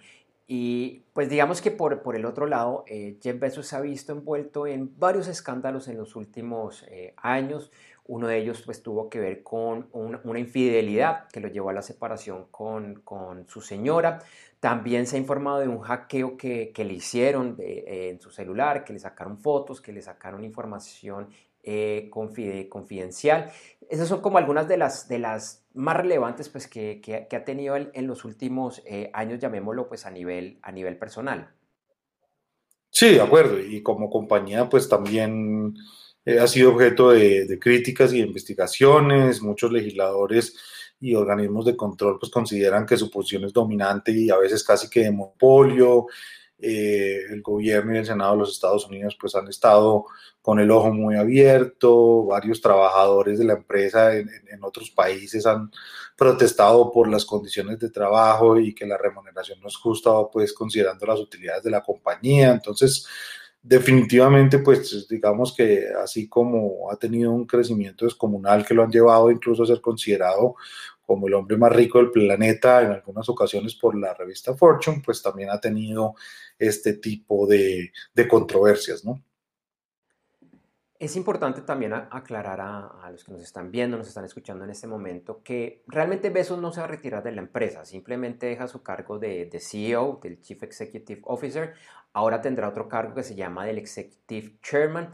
Y 0.55 1.07
pues 1.15 1.31
digamos 1.31 1.63
que 1.63 1.71
por, 1.71 2.03
por 2.03 2.15
el 2.15 2.27
otro 2.27 2.45
lado, 2.45 2.85
eh, 2.87 3.17
Jeff 3.23 3.41
Bezos 3.41 3.69
se 3.69 3.75
ha 3.75 3.81
visto 3.81 4.13
envuelto 4.13 4.67
en 4.67 4.93
varios 4.99 5.27
escándalos 5.27 5.89
en 5.89 5.97
los 5.97 6.15
últimos 6.15 6.85
eh, 6.91 7.15
años. 7.17 7.73
Uno 8.05 8.27
de 8.27 8.37
ellos 8.37 8.61
pues 8.61 8.83
tuvo 8.83 9.09
que 9.09 9.19
ver 9.19 9.43
con 9.43 9.89
una 9.95 10.39
infidelidad 10.39 11.27
que 11.29 11.41
lo 11.41 11.49
llevó 11.49 11.71
a 11.71 11.73
la 11.73 11.81
separación 11.81 12.49
con, 12.51 12.97
con, 12.97 13.49
su 13.49 13.63
señora. 13.63 14.19
También 14.61 15.07
se 15.07 15.17
ha 15.17 15.21
informado 15.21 15.61
de 15.61 15.69
un 15.69 15.81
hackeo 15.81 16.37
que, 16.37 16.71
que 16.75 16.85
le 16.85 16.93
hicieron 16.93 17.57
eh, 17.59 18.11
en 18.11 18.21
su 18.21 18.31
celular, 18.31 18.85
que 18.85 18.93
le 18.93 18.99
sacaron 18.99 19.39
fotos, 19.39 19.81
que 19.81 19.95
le 19.95 20.03
sacaron 20.03 20.45
información 20.45 21.29
eh, 21.63 22.11
confidencial. 22.11 23.51
Esas 23.89 24.09
son 24.09 24.21
como 24.21 24.39
algunas 24.39 24.69
de 24.69 24.77
las, 24.77 25.09
de 25.09 25.19
las 25.19 25.65
más 25.75 25.97
relevantes 25.97 26.49
pues, 26.49 26.67
que, 26.67 27.01
que, 27.01 27.37
ha 27.37 27.45
tenido 27.45 27.77
en 27.77 28.07
los 28.07 28.25
últimos 28.25 28.83
eh, 28.87 29.11
años, 29.13 29.39
llamémoslo 29.39 29.89
pues, 29.89 30.07
a, 30.07 30.11
nivel, 30.11 30.59
a 30.63 30.73
nivel 30.73 30.97
personal. 30.99 31.51
Sí, 32.91 33.15
de 33.15 33.21
acuerdo. 33.21 33.59
Y 33.59 33.83
como 33.83 34.11
compañía, 34.11 34.69
pues 34.69 34.89
también 34.89 35.75
eh, 36.25 36.39
ha 36.39 36.47
sido 36.47 36.73
objeto 36.75 37.11
de, 37.11 37.47
de, 37.47 37.59
críticas 37.59 38.13
y 38.13 38.21
investigaciones. 38.21 39.41
Muchos 39.41 39.73
legisladores 39.73 40.57
y 41.01 41.15
organismos 41.15 41.65
de 41.67 41.77
control 41.77 42.19
pues 42.19 42.31
consideran 42.31 42.87
que 42.87 42.97
su 42.97 43.11
posición 43.11 43.45
es 43.45 43.53
dominante 43.53 44.13
y 44.13 44.31
a 44.31 44.37
veces 44.37 44.63
casi 44.63 44.89
que 44.89 45.01
de 45.01 45.11
monopolio. 45.11 46.07
Eh, 46.65 47.25
el 47.29 47.43
gobierno 47.43 47.93
y 47.93 47.99
el 47.99 48.07
Senado 48.07 48.35
de 48.35 48.39
los 48.39 48.53
Estados 48.53 48.87
Unidos 48.87 49.17
pues 49.21 49.35
han 49.35 49.49
estado 49.49 50.07
con 50.41 50.61
el 50.61 50.71
ojo 50.71 50.93
muy 50.93 51.17
abierto, 51.17 52.25
varios 52.25 52.61
trabajadores 52.61 53.41
de 53.41 53.45
la 53.45 53.55
empresa 53.55 54.15
en, 54.15 54.29
otros 54.63 54.91
países 54.91 55.45
han 55.45 55.73
protestado 56.17 56.93
por 56.93 57.09
las 57.09 57.25
condiciones 57.25 57.81
de 57.81 57.91
trabajo 57.91 58.61
y 58.61 58.75
que 58.75 58.87
la 58.87 58.97
remuneración 58.97 59.61
no 59.61 59.67
es 59.67 59.77
justa, 59.77 60.11
pues 60.33 60.53
considerando 60.53 61.05
las 61.05 61.19
utilidades 61.19 61.65
de 61.65 61.71
la 61.71 61.83
compañía. 61.83 62.53
Entonces, 62.53 63.09
definitivamente, 63.61 64.61
pues 64.61 65.09
digamos 65.09 65.53
que 65.57 65.89
así 66.01 66.29
como 66.29 66.93
ha 66.93 66.97
tenido 66.97 67.33
un 67.33 67.45
crecimiento 67.45 68.05
descomunal 68.05 68.65
que 68.65 68.75
lo 68.75 68.85
han 68.85 68.91
llevado 68.93 69.33
incluso 69.33 69.65
a 69.65 69.67
ser 69.67 69.81
considerado 69.81 70.55
como 71.13 71.27
el 71.27 71.35
hombre 71.35 71.59
más 71.59 71.71
rico 71.71 71.99
del 71.99 72.11
planeta 72.11 72.81
en 72.81 72.91
algunas 72.91 73.29
ocasiones 73.29 73.75
por 73.75 73.95
la 73.95 74.15
revista 74.15 74.55
Fortune, 74.55 75.03
pues 75.05 75.21
también 75.21 75.51
ha 75.51 75.61
tenido 75.61 76.15
este 76.59 76.95
tipo 76.95 77.47
de, 77.47 77.93
controversias, 78.31 79.05
¿no? 79.05 79.23
Es 80.99 81.15
importante 81.15 81.61
también 81.61 81.93
aclarar 81.93 82.63
a, 82.63 83.11
los 83.11 83.25
que 83.25 83.33
nos 83.33 83.43
están 83.43 83.71
viendo, 83.71 83.99
nos 83.99 84.09
están 84.09 84.25
escuchando 84.25 84.65
en 84.65 84.71
este 84.71 84.87
momento, 84.87 85.43
que 85.43 85.83
realmente 85.87 86.31
Bezos 86.31 86.59
no 86.59 86.73
se 86.73 86.81
va 86.81 86.87
a 86.87 86.89
retirar 86.89 87.23
de 87.23 87.33
la 87.33 87.43
empresa, 87.43 87.85
simplemente 87.85 88.47
deja 88.47 88.67
su 88.67 88.83
cargo 88.83 89.19
de, 89.19 89.45
de, 89.45 89.61
CEO, 89.61 90.19
del 90.23 90.41
Chief 90.41 90.63
Executive 90.63 91.21
Officer, 91.25 91.75
ahora 92.15 92.41
tendrá 92.41 92.71
otro 92.71 92.89
cargo 92.89 93.15
que 93.15 93.23
se 93.23 93.35
llama 93.35 93.67
del 93.67 93.77
Executive 93.77 94.57
Chairman, 94.63 95.11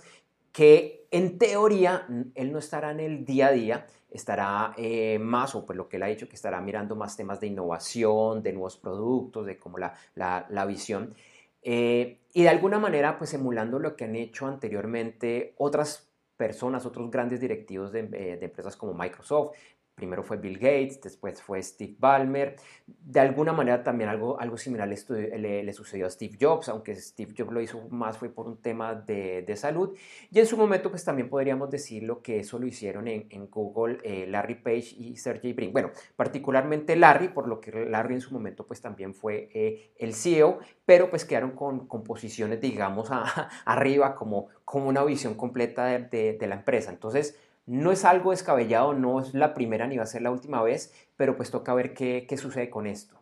que 0.52 1.08
en 1.10 1.38
teoría 1.38 2.06
él 2.36 2.52
no 2.52 2.60
estará 2.60 2.92
en 2.92 3.00
el 3.00 3.24
día 3.24 3.48
a 3.48 3.52
día, 3.52 3.86
estará 4.10 4.74
eh, 4.76 5.18
más, 5.18 5.54
o 5.54 5.66
pues 5.66 5.76
lo 5.76 5.88
que 5.88 5.96
él 5.96 6.02
ha 6.02 6.06
dicho, 6.06 6.28
que 6.28 6.36
estará 6.36 6.60
mirando 6.60 6.96
más 6.96 7.16
temas 7.16 7.40
de 7.40 7.48
innovación, 7.48 8.42
de 8.42 8.52
nuevos 8.52 8.76
productos, 8.76 9.46
de 9.46 9.58
como 9.58 9.78
la, 9.78 9.94
la, 10.14 10.66
visión. 10.66 11.14
Eh, 11.62 12.18
y 12.32 12.42
de 12.42 12.48
alguna 12.48 12.78
manera, 12.78 13.18
pues 13.18 13.34
emulando 13.34 13.78
lo 13.78 13.96
que 13.96 14.04
han 14.04 14.16
hecho 14.16 14.46
anteriormente 14.46 15.54
otras 15.58 16.08
personas, 16.36 16.86
otros 16.86 17.10
grandes 17.10 17.40
directivos 17.40 17.92
de, 17.92 18.00
eh, 18.00 18.36
de 18.38 18.44
empresas 18.44 18.76
como 18.76 18.94
Microsoft, 18.94 19.56
Primero 19.98 20.22
fue 20.22 20.36
Bill 20.36 20.58
Gates, 20.58 21.00
después 21.00 21.42
fue 21.42 21.60
Steve 21.60 21.96
Ballmer. 21.98 22.54
De 22.86 23.18
alguna 23.18 23.52
manera 23.52 23.82
también 23.82 24.08
algo, 24.08 24.38
algo 24.38 24.56
similar 24.56 24.88
le, 24.88 25.72
sucedió 25.72 26.06
a 26.06 26.10
Steve 26.10 26.38
Jobs, 26.40 26.68
aunque 26.68 26.94
Steve 26.94 27.34
Jobs 27.36 27.52
lo 27.52 27.60
hizo 27.60 27.88
más 27.90 28.16
fue 28.16 28.28
por 28.28 28.46
un 28.46 28.58
tema 28.58 28.94
de, 28.94 29.42
de 29.42 29.56
salud. 29.56 29.96
Y 30.30 30.38
en 30.38 30.46
su 30.46 30.56
momento 30.56 30.88
pues 30.90 31.04
también 31.04 31.28
podríamos 31.28 31.68
decirlo 31.68 32.22
que 32.22 32.38
eso 32.38 32.60
lo 32.60 32.66
hicieron 32.68 33.08
en, 33.08 33.26
Google 33.50 33.98
eh, 34.04 34.26
Larry 34.28 34.54
Page 34.54 34.94
y 34.96 35.16
Sergey 35.16 35.52
Brin. 35.52 35.72
Bueno, 35.72 35.90
particularmente 36.14 36.94
Larry, 36.94 37.28
por 37.28 37.48
lo 37.48 37.60
que 37.60 37.72
Larry 37.72 38.14
en 38.14 38.20
su 38.20 38.32
momento 38.32 38.64
pues 38.66 38.80
también 38.80 39.14
fue 39.14 39.50
eh, 39.52 39.90
el 39.98 40.14
CEO, 40.14 40.60
pero 40.86 41.10
pues 41.10 41.24
quedaron 41.24 41.50
con, 41.52 41.88
con 41.88 42.04
posiciones 42.04 42.60
digamos 42.60 43.08
arriba 43.64 44.14
como, 44.14 44.46
como 44.64 44.88
una 44.88 45.02
visión 45.02 45.34
completa 45.34 45.86
de 45.86 46.46
la 46.46 46.54
empresa. 46.54 46.92
Entonces, 46.92 47.36
no 47.68 47.92
es 47.92 48.06
algo 48.06 48.30
descabellado, 48.30 48.94
no 48.94 49.20
es 49.20 49.34
la 49.34 49.52
primera 49.52 49.86
ni 49.86 49.98
va 49.98 50.04
a 50.04 50.06
ser 50.06 50.22
la 50.22 50.30
última 50.30 50.62
vez, 50.62 50.92
pero 51.16 51.36
pues 51.36 51.50
toca 51.50 51.74
ver 51.74 51.92
qué, 51.92 52.26
sucede 52.40 52.70
con 52.70 52.86
esto. 52.86 53.16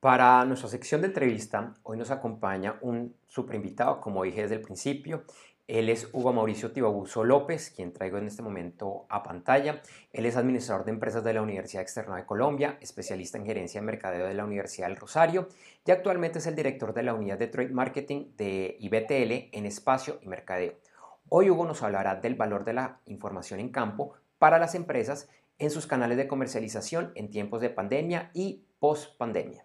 Para 0.00 0.46
nuestra 0.46 0.70
sección 0.70 1.02
de 1.02 1.08
entrevista, 1.08 1.74
hoy 1.82 1.98
nos 1.98 2.10
acompaña 2.10 2.78
un 2.80 3.14
super 3.26 3.56
invitado, 3.56 4.00
como 4.00 4.22
dije 4.22 4.42
desde 4.42 4.54
el 4.54 4.62
principio, 4.62 5.24
él 5.70 5.88
es 5.88 6.08
Hugo 6.12 6.32
Mauricio 6.32 6.72
Tibabuso 6.72 7.22
López, 7.22 7.70
quien 7.70 7.92
traigo 7.92 8.18
en 8.18 8.26
este 8.26 8.42
momento 8.42 9.06
a 9.08 9.22
pantalla. 9.22 9.82
Él 10.12 10.26
es 10.26 10.36
administrador 10.36 10.84
de 10.84 10.90
empresas 10.90 11.22
de 11.22 11.32
la 11.32 11.42
Universidad 11.42 11.82
Externa 11.82 12.16
de 12.16 12.26
Colombia, 12.26 12.76
especialista 12.80 13.38
en 13.38 13.46
gerencia 13.46 13.80
de 13.80 13.86
mercadeo 13.86 14.26
de 14.26 14.34
la 14.34 14.44
Universidad 14.44 14.88
del 14.88 14.96
Rosario 14.96 15.46
y 15.86 15.92
actualmente 15.92 16.40
es 16.40 16.48
el 16.48 16.56
director 16.56 16.92
de 16.92 17.04
la 17.04 17.14
unidad 17.14 17.38
de 17.38 17.46
Trade 17.46 17.68
Marketing 17.68 18.32
de 18.36 18.78
IBTL 18.80 19.56
en 19.56 19.64
espacio 19.64 20.18
y 20.22 20.26
mercadeo. 20.26 20.74
Hoy 21.28 21.50
Hugo 21.50 21.64
nos 21.64 21.84
hablará 21.84 22.16
del 22.16 22.34
valor 22.34 22.64
de 22.64 22.72
la 22.72 22.98
información 23.06 23.60
en 23.60 23.68
campo 23.68 24.14
para 24.40 24.58
las 24.58 24.74
empresas 24.74 25.28
en 25.60 25.70
sus 25.70 25.86
canales 25.86 26.16
de 26.16 26.26
comercialización 26.26 27.12
en 27.14 27.30
tiempos 27.30 27.60
de 27.60 27.70
pandemia 27.70 28.32
y 28.34 28.64
post 28.80 29.16
pandemia. 29.18 29.64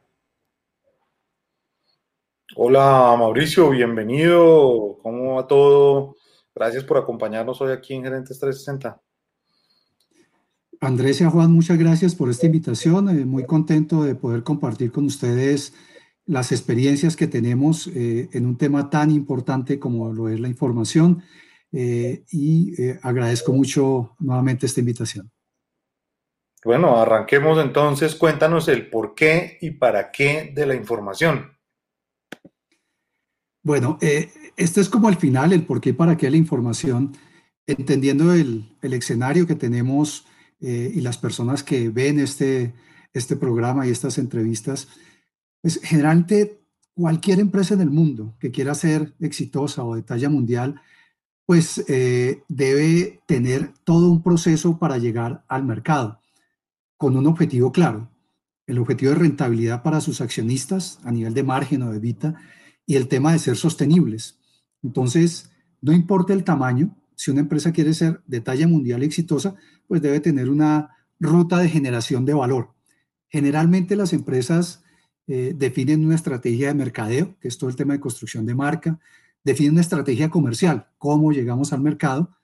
Hola 2.54 3.16
Mauricio, 3.18 3.72
bienvenido. 3.72 5.00
¿Cómo 5.02 5.36
va 5.36 5.48
todo? 5.48 6.16
Gracias 6.54 6.84
por 6.84 6.98
acompañarnos 6.98 7.60
hoy 7.60 7.72
aquí 7.72 7.96
en 7.96 8.04
Gerentes 8.04 8.40
360. 8.40 9.02
Andrés 10.80 11.22
y 11.22 11.24
Juan, 11.26 11.52
muchas 11.52 11.80
gracias 11.80 12.14
por 12.14 12.30
esta 12.30 12.46
invitación. 12.46 13.10
Eh, 13.10 13.26
muy 13.26 13.46
contento 13.46 14.04
de 14.04 14.14
poder 14.14 14.44
compartir 14.44 14.92
con 14.92 15.06
ustedes 15.06 15.74
las 16.28 16.52
experiencias 16.52 17.16
que 17.16 17.26
tenemos 17.26 17.88
eh, 17.88 18.30
en 18.32 18.46
un 18.46 18.58
tema 18.58 18.92
tan 18.92 19.10
importante 19.10 19.80
como 19.80 20.14
lo 20.14 20.30
es 20.30 20.40
la 20.40 20.48
información. 20.48 21.24
Eh, 21.72 22.26
y 22.32 22.74
agradezco 23.02 23.54
mucho 23.54 24.16
nuevamente 24.20 24.68
esta 24.68 24.82
invitación. 24.82 25.32
Bueno, 26.64 26.96
arranquemos 26.96 27.58
entonces. 27.58 28.14
Cuéntanos 28.14 28.68
el 28.68 28.88
por 28.90 29.16
qué 29.16 29.58
y 29.62 29.72
para 29.72 30.12
qué 30.12 30.52
de 30.54 30.68
la 30.68 30.76
información. 30.76 31.55
Bueno, 33.66 33.98
eh, 34.00 34.32
es 34.58 34.90
como 34.90 35.10
el 35.10 35.16
final, 35.16 35.52
el 35.52 35.66
por 35.66 35.82
qué 35.82 35.92
para 35.92 36.16
qué 36.18 36.30
la 36.30 36.38
información, 36.38 37.14
entendiendo 37.66 38.32
el, 38.32 38.78
escenario 38.84 39.48
que 39.48 39.56
tenemos 39.56 40.28
eh, 40.62 40.92
y 40.94 41.02
las 41.02 41.18
personas 41.18 41.64
que 41.64 41.90
ven 41.90 42.20
este, 42.20 42.76
este 43.12 43.36
programa 43.36 43.88
y 43.88 43.90
estas 43.90 44.20
entrevistas, 44.20 44.88
pues 45.64 45.80
generalmente 45.82 46.62
cualquier 46.94 47.40
empresa 47.40 47.74
en 47.74 47.82
el 47.82 47.90
mundo 47.90 48.36
que 48.40 48.52
quiera 48.52 48.76
ser 48.76 49.16
exitosa 49.20 49.84
o 49.84 49.96
de 49.96 50.04
talla 50.04 50.30
mundial, 50.30 50.80
pues 51.48 51.84
eh, 51.88 52.44
debe 52.48 53.20
tener 53.26 53.74
todo 53.84 54.12
un 54.12 54.22
proceso 54.22 54.78
para 54.78 55.00
llegar 55.00 55.44
al 55.48 55.66
mercado 55.66 56.22
con 56.98 57.18
un 57.18 57.26
objetivo 57.26 57.72
claro. 57.72 58.12
El 58.68 58.78
objetivo 58.78 59.14
de 59.14 59.18
rentabilidad 59.18 59.82
para 59.82 60.02
sus 60.02 60.22
accionistas 60.22 61.00
a 61.04 61.12
nivel 61.12 61.34
de 61.34 61.42
margen 61.42 61.82
o 61.82 61.92
de 61.92 61.98
vita 61.98 62.36
y 62.86 62.96
el 62.96 63.08
tema 63.08 63.32
de 63.32 63.40
ser 63.40 63.58
sostenibles. 63.58 64.40
Entonces, 64.84 65.52
no 65.82 65.94
importa 65.94 66.34
el 66.34 66.44
tamaño, 66.44 66.96
si 67.16 67.32
una 67.32 67.42
empresa 67.42 67.72
quiere 67.72 67.94
ser 67.94 68.22
de 68.28 68.42
talla 68.42 68.68
mundial 68.68 69.04
exitosa, 69.04 69.56
pues 69.88 70.02
debe 70.02 70.20
tener 70.20 70.50
una 70.50 70.90
ruta 71.20 71.60
de 71.60 71.70
generación 71.70 72.26
de 72.26 72.34
valor. 72.34 72.74
Generalmente 73.30 73.96
las 73.96 74.14
empresas 74.14 74.84
eh, 75.28 75.54
definen 75.58 76.06
una 76.06 76.16
estrategia 76.16 76.68
de 76.68 76.76
mercadeo, 76.76 77.38
que 77.40 77.48
es 77.48 77.58
todo 77.58 77.70
el 77.70 77.76
tema 77.76 77.94
de 77.94 78.00
construcción 78.00 78.46
de 78.46 78.56
marca, 78.56 79.00
definen 79.44 79.74
una 79.74 79.82
estrategia 79.82 80.30
comercial, 80.30 80.88
cómo 80.98 81.32
llegamos 81.32 81.74
al 81.74 81.82
mercado, 81.82 82.36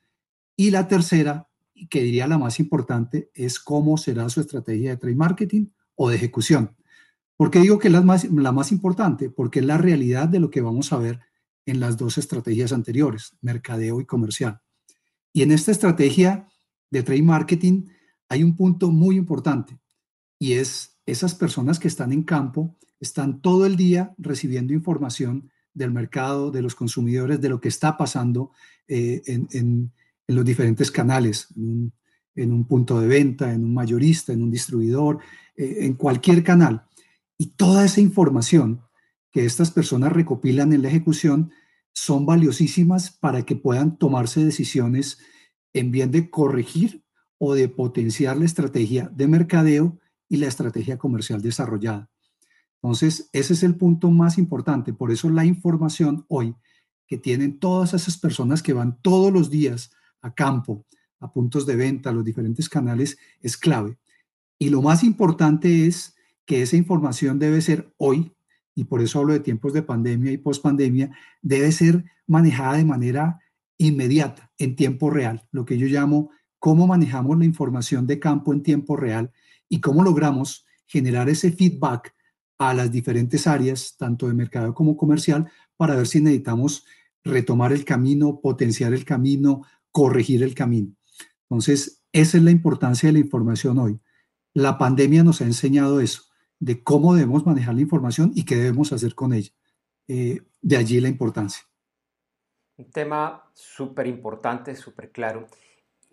y 0.55 0.71
la 0.71 0.87
tercera, 0.87 1.49
que 1.89 2.03
diría 2.03 2.27
la 2.27 2.37
más 2.37 2.59
importante, 2.59 3.31
es 3.33 3.59
cómo 3.59 3.97
será 3.97 4.29
su 4.29 4.41
estrategia 4.41 4.91
de 4.91 4.97
trade 4.97 5.15
marketing 5.15 5.67
o 5.95 6.09
de 6.09 6.15
ejecución. 6.15 6.75
¿Por 7.41 7.49
qué 7.49 7.57
digo 7.57 7.79
que 7.79 7.87
es 7.87 7.91
la 7.91 8.03
más, 8.03 8.23
la 8.25 8.51
más 8.51 8.71
importante? 8.71 9.31
Porque 9.31 9.61
es 9.61 9.65
la 9.65 9.79
realidad 9.79 10.29
de 10.29 10.39
lo 10.39 10.51
que 10.51 10.61
vamos 10.61 10.93
a 10.93 10.99
ver 10.99 11.21
en 11.65 11.79
las 11.79 11.97
dos 11.97 12.19
estrategias 12.19 12.71
anteriores, 12.71 13.35
mercadeo 13.41 13.99
y 13.99 14.05
comercial. 14.05 14.61
Y 15.33 15.41
en 15.41 15.51
esta 15.51 15.71
estrategia 15.71 16.47
de 16.91 17.01
trade 17.01 17.23
marketing 17.23 17.87
hay 18.29 18.43
un 18.43 18.55
punto 18.55 18.91
muy 18.91 19.15
importante 19.15 19.79
y 20.37 20.53
es 20.53 20.99
esas 21.07 21.33
personas 21.33 21.79
que 21.79 21.87
están 21.87 22.13
en 22.13 22.21
campo, 22.21 22.77
están 22.99 23.41
todo 23.41 23.65
el 23.65 23.75
día 23.75 24.13
recibiendo 24.19 24.73
información 24.73 25.49
del 25.73 25.89
mercado, 25.89 26.51
de 26.51 26.61
los 26.61 26.75
consumidores, 26.75 27.41
de 27.41 27.49
lo 27.49 27.59
que 27.59 27.69
está 27.69 27.97
pasando 27.97 28.51
eh, 28.87 29.23
en, 29.25 29.91
los 30.27 30.45
diferentes 30.45 30.91
canales, 30.91 31.47
en 31.55 32.53
un, 32.53 32.65
punto 32.65 33.01
de 33.01 33.07
venta, 33.07 33.51
en 33.51 33.65
un 33.65 33.73
mayorista, 33.73 34.31
en 34.31 34.43
un 34.43 34.51
distribuidor, 34.51 35.17
eh, 35.57 35.77
en 35.79 35.95
cualquier 35.95 36.43
canal. 36.43 36.85
Y 37.41 37.55
toda 37.55 37.83
esa 37.85 38.01
información 38.01 38.83
que 39.31 39.45
estas 39.45 39.71
personas 39.71 40.11
recopilan 40.11 40.73
en 40.73 40.83
la 40.83 40.89
ejecución 40.89 41.51
son 41.91 42.27
valiosísimas 42.27 43.17
para 43.17 43.47
que 43.47 43.55
puedan 43.55 43.97
tomarse 43.97 44.45
decisiones 44.45 45.17
en 45.73 45.89
bien 45.89 46.11
de 46.11 46.29
corregir 46.29 47.03
o 47.39 47.55
de 47.55 47.67
potenciar 47.67 48.37
la 48.37 48.45
estrategia 48.45 49.09
de 49.11 49.27
mercadeo 49.27 49.97
y 50.29 50.37
la 50.37 50.45
estrategia 50.45 50.99
comercial 50.99 51.41
desarrollada. 51.41 52.11
Entonces, 52.75 53.27
ese 53.33 53.53
es 53.53 53.63
el 53.63 53.75
punto 53.75 54.11
más 54.11 54.37
importante. 54.37 54.93
Por 54.93 55.11
eso 55.11 55.27
la 55.31 55.43
información 55.43 56.27
hoy 56.27 56.53
que 57.07 57.17
tienen 57.17 57.57
todas 57.57 57.95
esas 57.95 58.19
personas 58.19 58.61
que 58.61 58.73
van 58.73 59.01
todos 59.01 59.33
los 59.33 59.49
días 59.49 59.89
a 60.21 60.31
campo, 60.35 60.85
a 61.19 61.33
puntos 61.33 61.65
de 61.65 61.75
venta, 61.75 62.11
a 62.11 62.13
los 62.13 62.23
diferentes 62.23 62.69
canales, 62.69 63.17
es 63.39 63.57
clave. 63.57 63.97
Y 64.59 64.69
lo 64.69 64.83
más 64.83 65.03
importante 65.03 65.87
es 65.87 66.13
que 66.45 66.61
esa 66.61 66.77
información 66.77 67.39
debe 67.39 67.61
ser 67.61 67.93
hoy, 67.97 68.33
y 68.75 68.85
por 68.85 69.01
eso 69.01 69.19
hablo 69.19 69.33
de 69.33 69.39
tiempos 69.39 69.73
de 69.73 69.83
pandemia 69.83 70.31
y 70.31 70.37
pospandemia, 70.37 71.11
debe 71.41 71.71
ser 71.71 72.05
manejada 72.27 72.77
de 72.77 72.85
manera 72.85 73.39
inmediata, 73.77 74.51
en 74.57 74.75
tiempo 74.75 75.09
real, 75.09 75.47
lo 75.51 75.65
que 75.65 75.77
yo 75.77 75.87
llamo 75.87 76.31
cómo 76.59 76.85
manejamos 76.85 77.39
la 77.39 77.45
información 77.45 78.05
de 78.05 78.19
campo 78.19 78.53
en 78.53 78.61
tiempo 78.61 78.95
real 78.95 79.31
y 79.67 79.81
cómo 79.81 80.03
logramos 80.03 80.67
generar 80.85 81.27
ese 81.27 81.51
feedback 81.51 82.13
a 82.59 82.75
las 82.75 82.91
diferentes 82.91 83.47
áreas, 83.47 83.95
tanto 83.97 84.27
de 84.27 84.35
mercado 84.35 84.75
como 84.75 84.95
comercial, 84.95 85.49
para 85.75 85.95
ver 85.95 86.05
si 86.05 86.21
necesitamos 86.21 86.85
retomar 87.23 87.73
el 87.73 87.83
camino, 87.83 88.39
potenciar 88.39 88.93
el 88.93 89.05
camino 89.05 89.63
corregir 89.91 90.43
el 90.43 90.55
camino. 90.55 90.93
Entonces, 91.49 92.01
esa 92.11 92.37
es 92.37 92.43
la 92.43 92.51
importancia 92.51 93.07
de 93.07 93.13
la 93.13 93.19
información 93.19 93.77
hoy. 93.77 93.99
La 94.53 94.77
pandemia 94.77 95.23
nos 95.23 95.41
ha 95.41 95.45
enseñado 95.45 95.99
eso, 95.99 96.23
de 96.61 96.83
cómo 96.83 97.15
debemos 97.15 97.45
manejar 97.45 97.73
la 97.73 97.81
información 97.81 98.31
y 98.35 98.45
qué 98.45 98.55
debemos 98.55 98.93
hacer 98.93 99.15
con 99.15 99.33
ella. 99.33 99.51
Eh, 100.07 100.41
de 100.61 100.77
allí 100.77 101.01
la 101.01 101.09
importancia. 101.09 101.63
Un 102.77 102.91
tema 102.91 103.49
súper 103.53 104.05
importante, 104.07 104.75
súper 104.75 105.11
claro. 105.11 105.47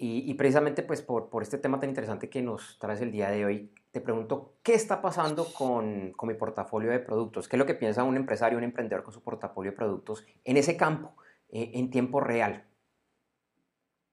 Y, 0.00 0.32
precisamente 0.34 0.84
pues 0.84 1.02
por, 1.02 1.28
por, 1.28 1.42
este 1.42 1.58
tema 1.58 1.80
tan 1.80 1.88
interesante 1.88 2.30
que 2.30 2.40
nos 2.40 2.78
traes 2.78 3.00
el 3.00 3.10
día 3.10 3.30
de 3.30 3.44
hoy, 3.44 3.72
te 3.90 4.00
pregunto, 4.00 4.54
¿qué 4.62 4.74
está 4.74 5.02
pasando 5.02 5.44
con, 5.52 6.12
con, 6.12 6.28
mi 6.28 6.34
portafolio 6.34 6.92
de 6.92 7.00
productos? 7.00 7.48
¿Qué 7.48 7.56
es 7.56 7.58
lo 7.58 7.66
que 7.66 7.74
piensa 7.74 8.04
un 8.04 8.16
empresario, 8.16 8.58
un 8.58 8.64
emprendedor 8.64 9.02
con 9.02 9.12
su 9.12 9.22
portafolio 9.22 9.72
de 9.72 9.76
productos 9.76 10.24
en 10.44 10.56
ese 10.56 10.76
campo, 10.76 11.16
eh, 11.48 11.72
en 11.74 11.90
tiempo 11.90 12.20
real? 12.20 12.64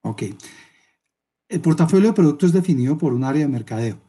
Ok. 0.02 0.24
El 1.50 1.62
portafolio 1.62 2.08
de 2.08 2.16
productos 2.16 2.48
es 2.48 2.54
definido 2.54 2.98
por 2.98 3.14
un 3.14 3.24
área 3.24 3.44
de 3.44 3.48
mercadeo 3.48 4.05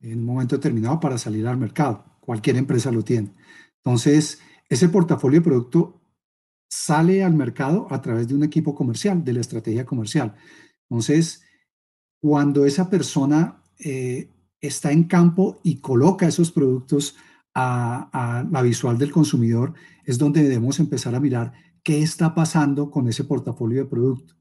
en 0.00 0.20
un 0.20 0.26
momento 0.26 0.56
determinado 0.56 0.98
para 1.00 1.18
salir 1.18 1.46
al 1.46 1.56
mercado. 1.56 2.04
Cualquier 2.20 2.56
empresa 2.56 2.90
lo 2.90 3.02
tiene. 3.02 3.34
Entonces, 3.76 4.40
ese 4.68 4.88
portafolio 4.88 5.40
de 5.40 5.44
producto 5.44 6.00
sale 6.68 7.24
al 7.24 7.34
mercado 7.34 7.86
a 7.90 8.00
través 8.00 8.28
de 8.28 8.34
un 8.34 8.44
equipo 8.44 8.74
comercial, 8.74 9.24
de 9.24 9.32
la 9.32 9.40
estrategia 9.40 9.84
comercial. 9.84 10.36
Entonces, 10.88 11.42
cuando 12.20 12.64
esa 12.66 12.88
persona 12.88 13.62
eh, 13.78 14.30
está 14.60 14.92
en 14.92 15.04
campo 15.04 15.60
y 15.64 15.80
coloca 15.80 16.28
esos 16.28 16.52
productos 16.52 17.16
a, 17.54 18.46
la 18.50 18.62
visual 18.62 18.96
del 18.96 19.10
consumidor, 19.10 19.74
es 20.04 20.18
donde 20.18 20.42
debemos 20.42 20.78
empezar 20.78 21.14
a 21.14 21.20
mirar 21.20 21.52
qué 21.82 22.02
está 22.02 22.34
pasando 22.34 22.90
con 22.90 23.08
ese 23.08 23.24
portafolio 23.24 23.82
de 23.82 23.90
producto. 23.90 24.34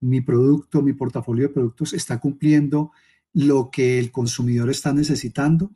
Mi 0.00 0.20
producto, 0.20 0.82
mi 0.82 0.92
portafolio 0.92 1.48
de 1.48 1.54
productos 1.54 1.92
está 1.92 2.20
cumpliendo 2.20 2.92
lo 3.32 3.70
que 3.70 3.98
el 3.98 4.10
consumidor 4.10 4.70
está 4.70 4.92
necesitando. 4.92 5.70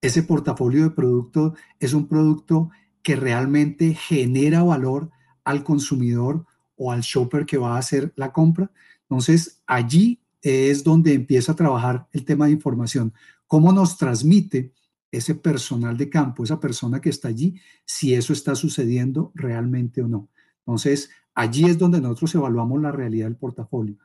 Ese 0.00 0.22
portafolio 0.22 0.84
de 0.84 0.90
producto 0.90 1.54
es 1.78 1.92
un 1.92 2.08
producto 2.08 2.70
que 3.02 3.16
realmente 3.16 3.94
genera 3.94 4.62
valor 4.62 5.10
al 5.44 5.64
consumidor 5.64 6.46
o 6.76 6.92
al 6.92 7.00
shopper 7.00 7.46
que 7.46 7.58
va 7.58 7.76
a 7.76 7.78
hacer 7.78 8.12
la 8.16 8.32
compra. 8.32 8.70
Entonces, 9.02 9.62
allí 9.66 10.20
es 10.42 10.84
donde 10.84 11.14
empieza 11.14 11.52
a 11.52 11.56
trabajar 11.56 12.08
el 12.12 12.24
tema 12.24 12.46
de 12.46 12.52
información. 12.52 13.12
¿Cómo 13.46 13.72
nos 13.72 13.98
transmite 13.98 14.72
ese 15.10 15.34
personal 15.34 15.96
de 15.96 16.08
campo, 16.08 16.44
esa 16.44 16.60
persona 16.60 17.00
que 17.00 17.10
está 17.10 17.28
allí, 17.28 17.60
si 17.84 18.14
eso 18.14 18.32
está 18.32 18.54
sucediendo 18.54 19.32
realmente 19.34 20.02
o 20.02 20.08
no? 20.08 20.28
Entonces, 20.60 21.10
allí 21.34 21.64
es 21.64 21.78
donde 21.78 22.00
nosotros 22.00 22.34
evaluamos 22.36 22.80
la 22.80 22.92
realidad 22.92 23.26
del 23.26 23.36
portafolio. 23.36 23.96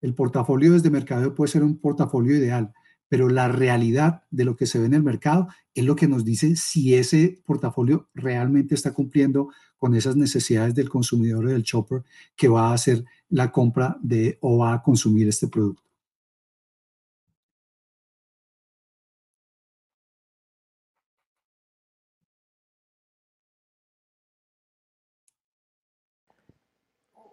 El 0.00 0.14
portafolio 0.14 0.72
desde 0.72 0.90
mercado 0.90 1.34
puede 1.34 1.50
ser 1.50 1.62
un 1.64 1.78
portafolio 1.78 2.36
ideal, 2.36 2.72
pero 3.08 3.28
la 3.28 3.48
realidad 3.48 4.22
de 4.30 4.44
lo 4.44 4.56
que 4.56 4.66
se 4.66 4.78
ve 4.78 4.86
en 4.86 4.94
el 4.94 5.02
mercado 5.02 5.48
es 5.74 5.84
lo 5.84 5.96
que 5.96 6.08
nos 6.08 6.24
dice 6.24 6.56
si 6.56 6.94
ese 6.94 7.42
portafolio 7.46 8.08
realmente 8.14 8.74
está 8.74 8.92
cumpliendo 8.92 9.50
con 9.78 9.94
esas 9.94 10.16
necesidades 10.16 10.74
del 10.74 10.88
consumidor 10.88 11.46
o 11.46 11.50
del 11.50 11.62
shopper 11.62 12.02
que 12.36 12.48
va 12.48 12.70
a 12.70 12.74
hacer 12.74 13.04
la 13.28 13.50
compra 13.52 13.96
de 14.02 14.38
o 14.40 14.58
va 14.58 14.74
a 14.74 14.82
consumir 14.82 15.28
este 15.28 15.48
producto. 15.48 15.82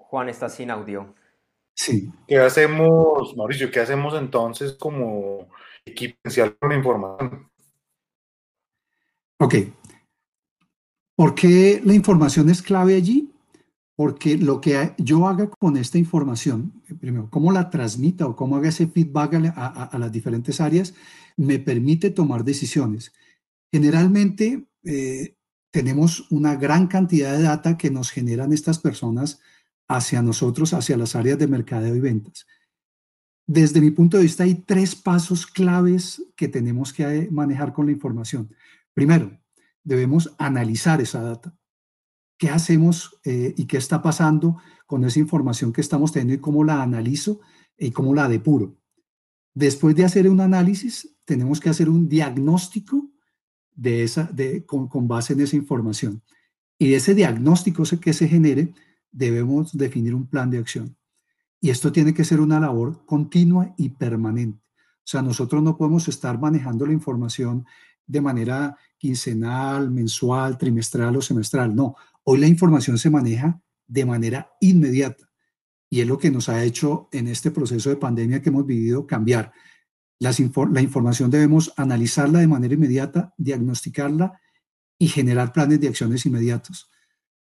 Juan 0.09 0.29
está 0.29 0.47
sin 0.47 0.71
audio. 0.71 1.13
Sí. 1.85 2.11
¿Qué 2.27 2.39
hacemos, 2.39 3.37
Mauricio? 3.37 3.69
¿Qué 3.69 3.79
hacemos 3.79 4.15
entonces 4.15 4.73
como 4.73 5.47
equipo 5.85 6.17
con 6.59 6.69
la 6.69 6.75
información? 6.77 7.47
Ok. 9.39 9.55
¿Por 11.15 11.35
qué 11.35 11.83
la 11.85 11.93
información 11.93 12.49
es 12.49 12.63
clave 12.63 12.95
allí? 12.95 13.31
Porque 13.95 14.35
lo 14.35 14.61
que 14.61 14.95
yo 14.97 15.27
haga 15.27 15.47
con 15.47 15.77
esta 15.77 15.99
información, 15.99 16.81
primero, 16.99 17.29
cómo 17.29 17.51
la 17.51 17.69
transmita 17.69 18.25
o 18.25 18.35
cómo 18.35 18.55
haga 18.55 18.69
ese 18.69 18.87
feedback 18.87 19.35
a, 19.55 19.95
las 19.99 20.11
diferentes 20.11 20.59
áreas, 20.59 20.95
me 21.37 21.59
permite 21.59 22.09
tomar 22.09 22.43
decisiones. 22.43 23.13
Generalmente 23.71 24.65
eh, 24.85 25.35
tenemos 25.69 26.31
una 26.31 26.55
gran 26.55 26.87
cantidad 26.87 27.37
de 27.37 27.43
data 27.43 27.77
que 27.77 27.91
nos 27.91 28.09
generan 28.09 28.53
estas 28.53 28.79
personas 28.79 29.39
hacia 29.87 30.21
nosotros, 30.21 30.73
hacia 30.73 30.97
las 30.97 31.15
áreas 31.15 31.37
de 31.37 31.47
mercadeo 31.47 31.95
y 31.95 31.99
ventas. 31.99 32.45
Desde 33.47 33.81
mi 33.81 33.91
punto 33.91 34.17
de 34.17 34.23
vista, 34.23 34.43
hay 34.43 34.55
tres 34.55 34.95
pasos 34.95 35.45
claves 35.45 36.23
que 36.35 36.47
tenemos 36.47 36.91
que 36.91 37.27
manejar 37.31 37.73
con 37.73 37.85
la 37.85 37.91
información. 37.91 38.49
Primero, 38.93 39.39
debemos 39.83 40.33
analizar 40.37 40.99
esa 40.99 41.21
data. 41.21 41.55
¿Qué 42.37 42.49
hacemos 42.49 43.19
eh, 43.23 43.53
y 43.55 43.65
qué 43.65 43.77
está 43.77 44.01
pasando 44.01 44.57
con 44.87 45.03
esa 45.05 45.19
información 45.19 45.71
que 45.71 45.81
estamos 45.81 46.11
teniendo 46.11 46.33
y 46.33 46.39
cómo 46.39 46.63
la 46.63 46.81
analizo 46.81 47.39
y 47.77 47.91
cómo 47.91 48.15
la 48.15 48.27
depuro? 48.27 48.77
Después 49.53 49.95
de 49.95 50.05
hacer 50.05 50.27
un 50.27 50.41
análisis, 50.41 51.15
tenemos 51.23 51.59
que 51.59 51.69
hacer 51.69 51.87
un 51.87 52.09
diagnóstico 52.09 53.09
de 53.73 54.03
esa, 54.03 54.23
de, 54.23 54.65
con, 54.65 54.87
con 54.87 55.07
base 55.07 55.33
en 55.33 55.41
esa 55.41 55.55
información. 55.55 56.23
Y 56.77 56.93
ese 56.93 57.13
diagnóstico 57.13 57.83
que 58.01 58.13
se 58.13 58.27
genere, 58.27 58.73
debemos 59.15 59.75
definir 59.75 60.13
un 60.13 60.27
plan 60.27 60.51
de 60.51 60.59
acción. 60.59 60.95
Y 61.61 61.69
esto 61.69 61.91
tiene 61.91 62.13
que 62.13 62.25
ser 62.25 62.41
una 62.41 62.59
labor 62.59 63.05
continua 63.05 63.73
y 63.77 63.89
permanente. 63.89 64.61
O 64.97 65.07
sea, 65.07 65.21
nosotros 65.21 65.63
no 65.63 65.77
podemos 65.77 66.07
estar 66.07 66.39
manejando 66.39 66.85
la 66.85 66.93
información 66.93 67.65
de 68.05 68.21
manera 68.21 68.77
quincenal, 68.97 69.89
mensual, 69.89 70.57
trimestral 70.57 71.15
o 71.15 71.21
semestral. 71.21 71.73
No, 71.75 71.95
hoy 72.23 72.39
la 72.39 72.47
información 72.47 72.97
se 72.97 73.09
maneja 73.09 73.61
de 73.87 74.05
manera 74.05 74.51
inmediata. 74.59 75.29
Y 75.89 76.01
es 76.01 76.07
lo 76.07 76.17
que 76.17 76.31
nos 76.31 76.49
ha 76.49 76.63
hecho 76.63 77.07
en 77.11 77.27
este 77.27 77.51
proceso 77.51 77.89
de 77.89 77.95
pandemia 77.95 78.41
que 78.41 78.49
hemos 78.49 78.65
vivido 78.65 79.07
cambiar. 79.07 79.53
la 80.19 80.81
información 80.81 81.29
debemos 81.31 81.71
analizarla 81.77 82.39
de 82.39 82.47
manera 82.47 82.73
inmediata, 82.73 83.33
diagnosticarla 83.37 84.39
y 84.97 85.07
generar 85.07 85.53
planes 85.53 85.79
de 85.79 85.87
acciones 85.87 86.25
inmediatos. 86.25 86.89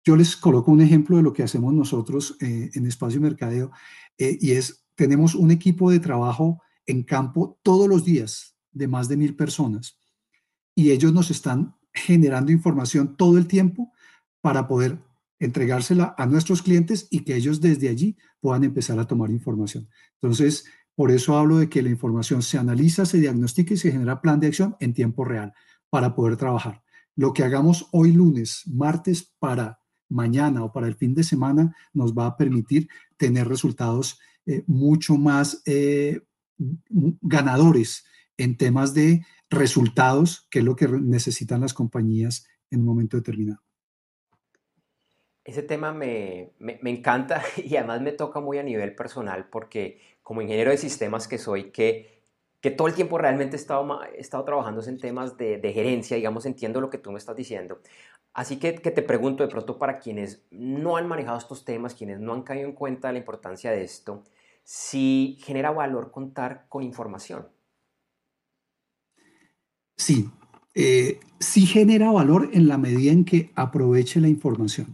Yo 0.05 0.15
les 0.15 0.37
coloco 0.37 0.71
un 0.71 0.81
ejemplo 0.81 1.17
de 1.17 1.23
lo 1.23 1.33
que 1.33 1.41
hacemos 1.41 1.73
nosotros 1.73 2.37
eh, 2.39 2.69
en 2.75 2.85
Espacio 2.85 3.19
Mercadeo 3.19 3.71
eh, 4.19 4.37
y 4.39 4.51
es, 4.51 4.85
tenemos 4.93 5.33
un 5.33 5.49
equipo 5.49 5.89
de 5.89 5.99
trabajo 5.99 6.61
en 6.85 7.01
campo 7.01 7.59
todos 7.63 7.89
los 7.89 8.05
días 8.05 8.55
de 8.71 8.87
más 8.87 9.09
de 9.09 9.17
mil 9.17 9.35
personas 9.35 9.97
y 10.75 10.91
ellos 10.91 11.11
nos 11.11 11.31
están 11.31 11.75
generando 11.91 12.51
información 12.51 13.17
todo 13.17 13.39
el 13.39 13.47
tiempo 13.47 13.91
para 14.41 14.67
poder 14.67 14.99
entregársela 15.39 16.13
a 16.19 16.27
nuestros 16.27 16.61
clientes 16.61 17.07
y 17.09 17.21
que 17.21 17.35
ellos 17.35 17.59
desde 17.59 17.89
allí 17.89 18.15
puedan 18.39 18.63
empezar 18.63 18.99
a 18.99 19.07
tomar 19.07 19.31
información. 19.31 19.89
Entonces, 20.21 20.65
por 20.93 21.11
eso 21.11 21.35
hablo 21.35 21.57
de 21.57 21.67
que 21.67 21.81
la 21.81 21.89
información 21.89 22.43
se 22.43 22.59
analiza, 22.59 23.05
se 23.05 23.17
diagnostica 23.17 23.73
y 23.73 23.77
se 23.77 23.91
genera 23.91 24.21
plan 24.21 24.39
de 24.39 24.47
acción 24.47 24.75
en 24.79 24.93
tiempo 24.93 25.25
real 25.25 25.53
para 25.89 26.13
poder 26.13 26.37
trabajar. 26.37 26.83
Lo 27.15 27.33
que 27.33 27.43
hagamos 27.43 27.87
hoy 27.91 28.11
lunes, 28.11 28.61
martes, 28.65 29.33
para 29.39 29.79
mañana 30.09 30.63
o 30.63 30.71
para 30.71 30.87
el 30.87 30.95
fin 30.95 31.13
de 31.13 31.23
semana 31.23 31.75
nos 31.93 32.13
va 32.13 32.27
a 32.27 32.37
permitir 32.37 32.87
tener 33.17 33.47
resultados 33.47 34.19
eh, 34.45 34.63
mucho 34.67 35.15
más 35.17 35.61
eh, 35.65 36.21
ganadores 37.21 38.05
en 38.37 38.57
temas 38.57 38.93
de 38.93 39.25
resultados, 39.49 40.47
que 40.49 40.59
es 40.59 40.65
lo 40.65 40.75
que 40.75 40.87
necesitan 40.87 41.61
las 41.61 41.73
compañías 41.73 42.47
en 42.69 42.81
un 42.81 42.85
momento 42.85 43.17
determinado. 43.17 43.61
Ese 45.43 45.61
tema 45.61 45.93
me, 45.93 46.53
me, 46.59 46.89
encanta 46.89 47.43
y 47.63 47.75
además 47.75 48.01
me 48.01 48.11
toca 48.11 48.39
muy 48.39 48.57
a 48.57 48.63
nivel 48.63 48.95
personal 48.95 49.47
porque 49.49 50.01
como 50.23 50.41
ingeniero 50.41 50.71
de 50.71 50.77
sistemas 50.77 51.27
que 51.27 51.37
soy, 51.37 51.71
que, 51.71 52.14
que 52.65 52.71
todo 52.71 52.87
el 52.87 52.95
tiempo 52.95 53.19
realmente 53.19 53.55
he 53.55 53.59
estado, 53.59 54.43
trabajando 54.43 54.81
en 54.87 54.97
temas 54.97 55.37
de, 55.37 55.59
de, 55.59 55.71
gerencia, 55.71 56.17
digamos, 56.17 56.47
entiendo 56.47 56.81
lo 56.81 56.89
que 56.89 56.97
tú 56.97 57.11
me 57.11 57.19
estás 57.19 57.35
diciendo. 57.35 57.79
Así 58.33 58.57
que, 58.57 58.73
te 58.73 59.03
pregunto 59.03 59.43
de 59.43 59.49
pronto 59.49 59.77
para 59.77 59.99
quienes 59.99 60.47
no 60.49 60.97
han 60.97 61.07
manejado 61.07 61.37
estos 61.37 61.63
temas, 61.63 61.93
quienes 61.93 62.19
no 62.19 62.33
han 62.33 62.41
caído 62.41 62.67
en 62.67 62.73
cuenta 62.73 63.11
la 63.11 63.19
importancia 63.19 63.69
de 63.69 63.83
esto, 63.83 64.23
si 64.63 65.37
genera 65.41 65.69
valor 65.69 66.09
contar 66.09 66.65
con 66.67 66.81
información. 66.81 67.47
Sí, 69.95 70.31
eh, 70.73 71.19
sí 71.39 71.67
genera 71.67 72.09
valor 72.09 72.49
en 72.51 72.67
la 72.67 72.79
medida 72.79 73.11
en 73.11 73.25
que 73.25 73.51
aproveche 73.53 74.19
la 74.19 74.27
información, 74.27 74.87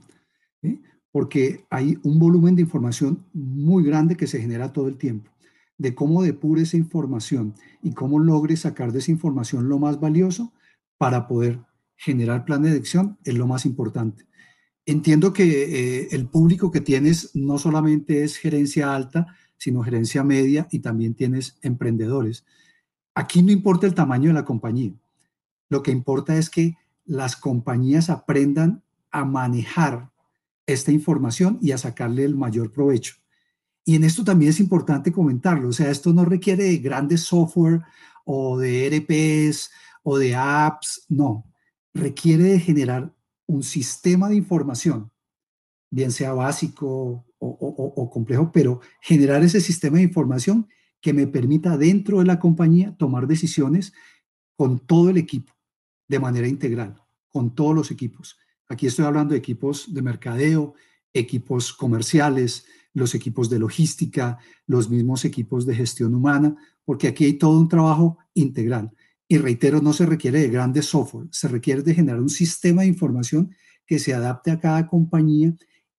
porque 1.09 1.63
hay 1.69 1.97
un 2.03 2.19
volumen 2.19 2.57
de 2.57 2.63
información 2.63 3.25
muy 3.31 3.85
grande 3.85 4.17
que 4.17 4.27
se 4.27 4.41
genera 4.41 4.73
todo 4.73 4.89
el 4.89 4.97
tiempo. 4.97 5.30
De 5.81 5.95
cómo 5.95 6.21
depure 6.21 6.61
esa 6.61 6.77
información 6.77 7.55
y 7.81 7.93
cómo 7.93 8.19
logre 8.19 8.55
sacar 8.55 8.91
de 8.91 8.99
esa 8.99 9.09
información 9.09 9.67
lo 9.67 9.79
más 9.79 9.99
valioso 9.99 10.53
para 10.99 11.27
poder 11.27 11.59
generar 11.95 12.45
planes 12.45 12.71
de 12.71 12.77
acción 12.77 13.17
es 13.23 13.35
lo 13.35 13.47
más 13.47 13.65
importante. 13.65 14.27
entiendo 14.85 15.33
que 15.33 15.45
eh, 16.03 16.07
el 16.11 16.27
público 16.27 16.69
que 16.69 16.81
tienes 16.81 17.31
no 17.35 17.57
solamente 17.57 18.23
es 18.23 18.37
gerencia 18.37 18.93
alta, 18.93 19.25
sino 19.57 19.81
gerencia 19.81 20.23
media 20.23 20.67
y 20.71 20.79
también 20.79 21.15
tienes 21.15 21.57
emprendedores. 21.63 22.45
Aquí 23.15 23.41
no 23.41 23.51
importa 23.51 23.87
el 23.87 23.95
tamaño 23.95 24.27
de 24.27 24.35
la 24.35 24.45
compañía. 24.45 24.93
Lo 25.69 25.81
que 25.81 25.89
importa 25.89 26.37
es 26.37 26.51
que 26.51 26.75
las 27.05 27.35
compañías 27.35 28.11
aprendan 28.11 28.83
a 29.09 29.25
manejar 29.25 30.11
esta 30.67 30.91
información 30.91 31.57
y 31.59 31.71
a 31.71 31.79
sacarle 31.79 32.23
el 32.23 32.35
mayor 32.35 32.71
provecho. 32.71 33.20
Y 33.91 33.95
en 33.95 34.05
esto 34.05 34.23
también 34.23 34.51
es 34.51 34.61
importante 34.61 35.11
comentarlo, 35.11 35.67
o 35.67 35.73
sea, 35.73 35.91
esto 35.91 36.13
no 36.13 36.23
requiere 36.23 36.63
de 36.63 36.77
grandes 36.77 37.23
software 37.23 37.81
o 38.23 38.57
de 38.57 38.87
ERPs 38.87 39.69
o 40.01 40.17
de 40.17 40.33
apps, 40.33 41.05
no, 41.09 41.43
requiere 41.93 42.45
de 42.45 42.59
generar 42.61 43.13
un 43.47 43.63
sistema 43.63 44.29
de 44.29 44.37
información, 44.37 45.11
bien 45.89 46.13
sea 46.13 46.31
básico 46.31 47.25
o, 47.37 48.09
complejo, 48.09 48.49
pero 48.53 48.79
generar 49.01 49.43
ese 49.43 49.59
sistema 49.59 49.97
de 49.97 50.03
información 50.03 50.69
que 51.01 51.11
me 51.11 51.27
permita 51.27 51.75
dentro 51.75 52.19
de 52.19 52.25
la 52.25 52.39
compañía 52.39 52.95
tomar 52.95 53.27
decisiones 53.27 53.91
con 54.55 54.79
todo 54.79 55.09
el 55.09 55.17
equipo 55.17 55.51
de 56.07 56.17
manera 56.17 56.47
integral, 56.47 56.95
con 57.27 57.53
todos 57.53 57.75
los 57.75 57.91
equipos. 57.91 58.37
Aquí 58.69 58.87
estoy 58.87 59.03
hablando 59.03 59.33
de 59.33 59.39
equipos 59.39 59.93
de 59.93 60.01
mercadeo, 60.01 60.75
equipos 61.13 61.73
comerciales, 61.73 62.65
los 62.93 63.15
equipos 63.15 63.49
de 63.49 63.59
logística, 63.59 64.37
los 64.67 64.89
mismos 64.89 65.25
equipos 65.25 65.65
de 65.65 65.75
gestión 65.75 66.13
humana, 66.13 66.55
porque 66.83 67.07
aquí 67.07 67.25
hay 67.25 67.33
todo 67.33 67.59
un 67.59 67.69
trabajo 67.69 68.17
integral. 68.33 68.91
Y 69.27 69.37
reitero, 69.37 69.81
no 69.81 69.93
se 69.93 70.05
requiere 70.05 70.41
de 70.41 70.49
grandes 70.49 70.87
software, 70.87 71.27
se 71.31 71.47
requiere 71.47 71.81
de 71.83 71.93
generar 71.93 72.19
un 72.19 72.29
sistema 72.29 72.81
de 72.81 72.89
información 72.89 73.55
que 73.85 73.99
se 73.99 74.13
adapte 74.13 74.51
a 74.51 74.59
cada 74.59 74.87
compañía 74.87 75.53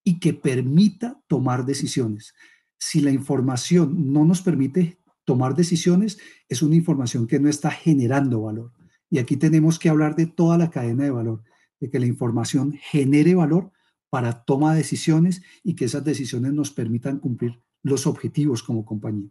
y 0.05 0.19
que 0.19 0.35
permita 0.35 1.21
tomar 1.29 1.65
decisiones. 1.65 2.35
Si 2.79 3.01
la 3.01 3.11
información 3.11 4.13
no 4.13 4.25
nos 4.25 4.43
permite 4.43 4.99
tomar 5.25 5.55
decisiones, 5.55 6.19
es 6.49 6.63
una 6.63 6.75
información 6.75 7.27
que 7.27 7.39
no 7.39 7.49
está 7.49 7.71
generando 7.71 8.43
valor. 8.43 8.73
Y 9.09 9.19
aquí 9.19 9.37
tenemos 9.37 9.79
que 9.79 9.89
hablar 9.89 10.17
de 10.17 10.27
toda 10.27 10.59
la 10.59 10.71
cadena 10.71 11.05
de 11.05 11.11
valor, 11.11 11.43
de 11.81 11.91
que 11.91 12.01
la 12.01 12.07
información 12.07 12.73
genere 12.91 13.35
valor 13.35 13.73
para 14.13 14.45
toma 14.45 14.73
de 14.73 14.79
decisiones 14.81 15.41
y 15.65 15.75
que 15.75 15.87
esas 15.87 16.05
decisiones 16.05 16.53
nos 16.53 16.71
permitan 16.71 17.19
cumplir 17.19 17.63
los 17.83 18.07
objetivos 18.07 18.63
como 18.63 18.85
compañía. 18.85 19.31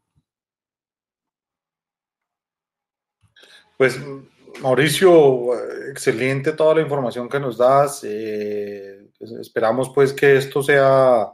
Pues 3.78 4.00
Mauricio, 4.64 5.52
excelente 5.88 6.54
toda 6.54 6.74
la 6.74 6.82
información 6.82 7.30
que 7.30 7.40
nos 7.40 7.60
das. 7.60 8.04
Eh, 8.06 9.08
esperamos 9.40 9.92
pues 9.94 10.14
que 10.14 10.38
esto 10.38 10.64
sea 10.64 11.32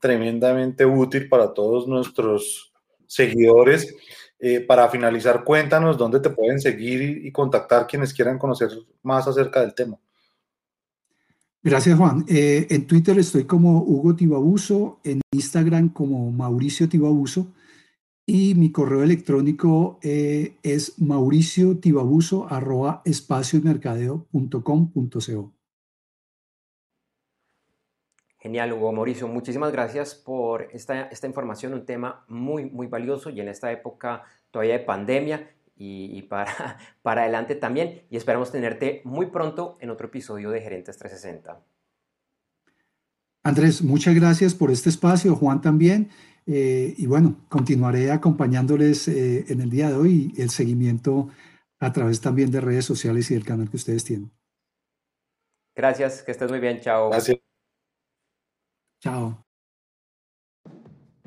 tremendamente 0.00 0.84
útil 0.84 1.28
para 1.28 1.54
todos 1.54 1.86
nuestros 1.86 2.72
seguidores. 3.06 3.94
Eh, 4.40 4.58
para 4.58 4.88
finalizar, 4.88 5.44
cuéntanos 5.44 5.96
dónde 5.96 6.18
te 6.18 6.30
pueden 6.30 6.58
seguir 6.58 7.24
y 7.24 7.30
contactar 7.30 7.86
quienes 7.86 8.12
quieran 8.12 8.40
conocer 8.40 8.70
más 9.04 9.28
acerca 9.28 9.60
del 9.60 9.72
tema. 9.72 10.00
Gracias, 11.62 11.96
Juan. 11.98 12.24
Eh, 12.28 12.66
en 12.70 12.86
Twitter 12.86 13.18
estoy 13.18 13.44
como 13.44 13.82
Hugo 13.82 14.14
Tibabuso, 14.14 15.00
en 15.02 15.20
Instagram 15.32 15.88
como 15.88 16.30
Mauricio 16.30 16.88
Tibabuso 16.88 17.52
y 18.24 18.54
mi 18.54 18.70
correo 18.70 19.02
electrónico 19.02 19.98
eh, 20.02 20.58
es 20.62 21.00
mauriciotibabuso 21.00 22.46
espaciomercadeo.com.co. 23.04 25.52
Genial, 28.38 28.72
Hugo 28.72 28.92
Mauricio. 28.92 29.26
Muchísimas 29.26 29.72
gracias 29.72 30.14
por 30.14 30.68
esta, 30.72 31.08
esta 31.08 31.26
información, 31.26 31.74
un 31.74 31.84
tema 31.84 32.24
muy, 32.28 32.66
muy 32.66 32.86
valioso 32.86 33.30
y 33.30 33.40
en 33.40 33.48
esta 33.48 33.72
época 33.72 34.22
todavía 34.52 34.78
de 34.78 34.84
pandemia 34.84 35.50
y, 35.78 36.22
para, 36.22 36.78
para 37.02 37.22
adelante 37.22 37.54
también. 37.54 38.02
Y 38.10 38.16
esperamos 38.16 38.50
tenerte 38.52 39.00
muy 39.04 39.26
pronto 39.26 39.78
en 39.80 39.90
otro 39.90 40.08
episodio 40.08 40.50
de 40.50 40.60
Gerentes 40.60 40.98
360. 40.98 41.60
Andrés, 43.44 43.82
muchas 43.82 44.14
gracias 44.14 44.54
por 44.54 44.70
este 44.70 44.90
espacio, 44.90 45.34
Juan 45.36 45.60
también. 45.60 46.10
Eh, 46.46 46.94
y 46.96 47.06
bueno, 47.06 47.36
continuaré 47.48 48.10
acompañándoles 48.10 49.06
eh, 49.08 49.44
en 49.48 49.60
el 49.60 49.70
día 49.70 49.90
de 49.90 49.96
hoy 49.96 50.34
el 50.38 50.50
seguimiento 50.50 51.28
a 51.78 51.92
través 51.92 52.20
también 52.20 52.50
de 52.50 52.60
redes 52.60 52.84
sociales 52.84 53.30
y 53.30 53.34
del 53.34 53.44
canal 53.44 53.70
que 53.70 53.76
ustedes 53.76 54.04
tienen. 54.04 54.30
Gracias, 55.76 56.22
que 56.22 56.32
estés 56.32 56.50
muy 56.50 56.58
bien, 56.58 56.80
chao. 56.80 57.10
Gracias. 57.10 57.38
Chao. 59.00 59.47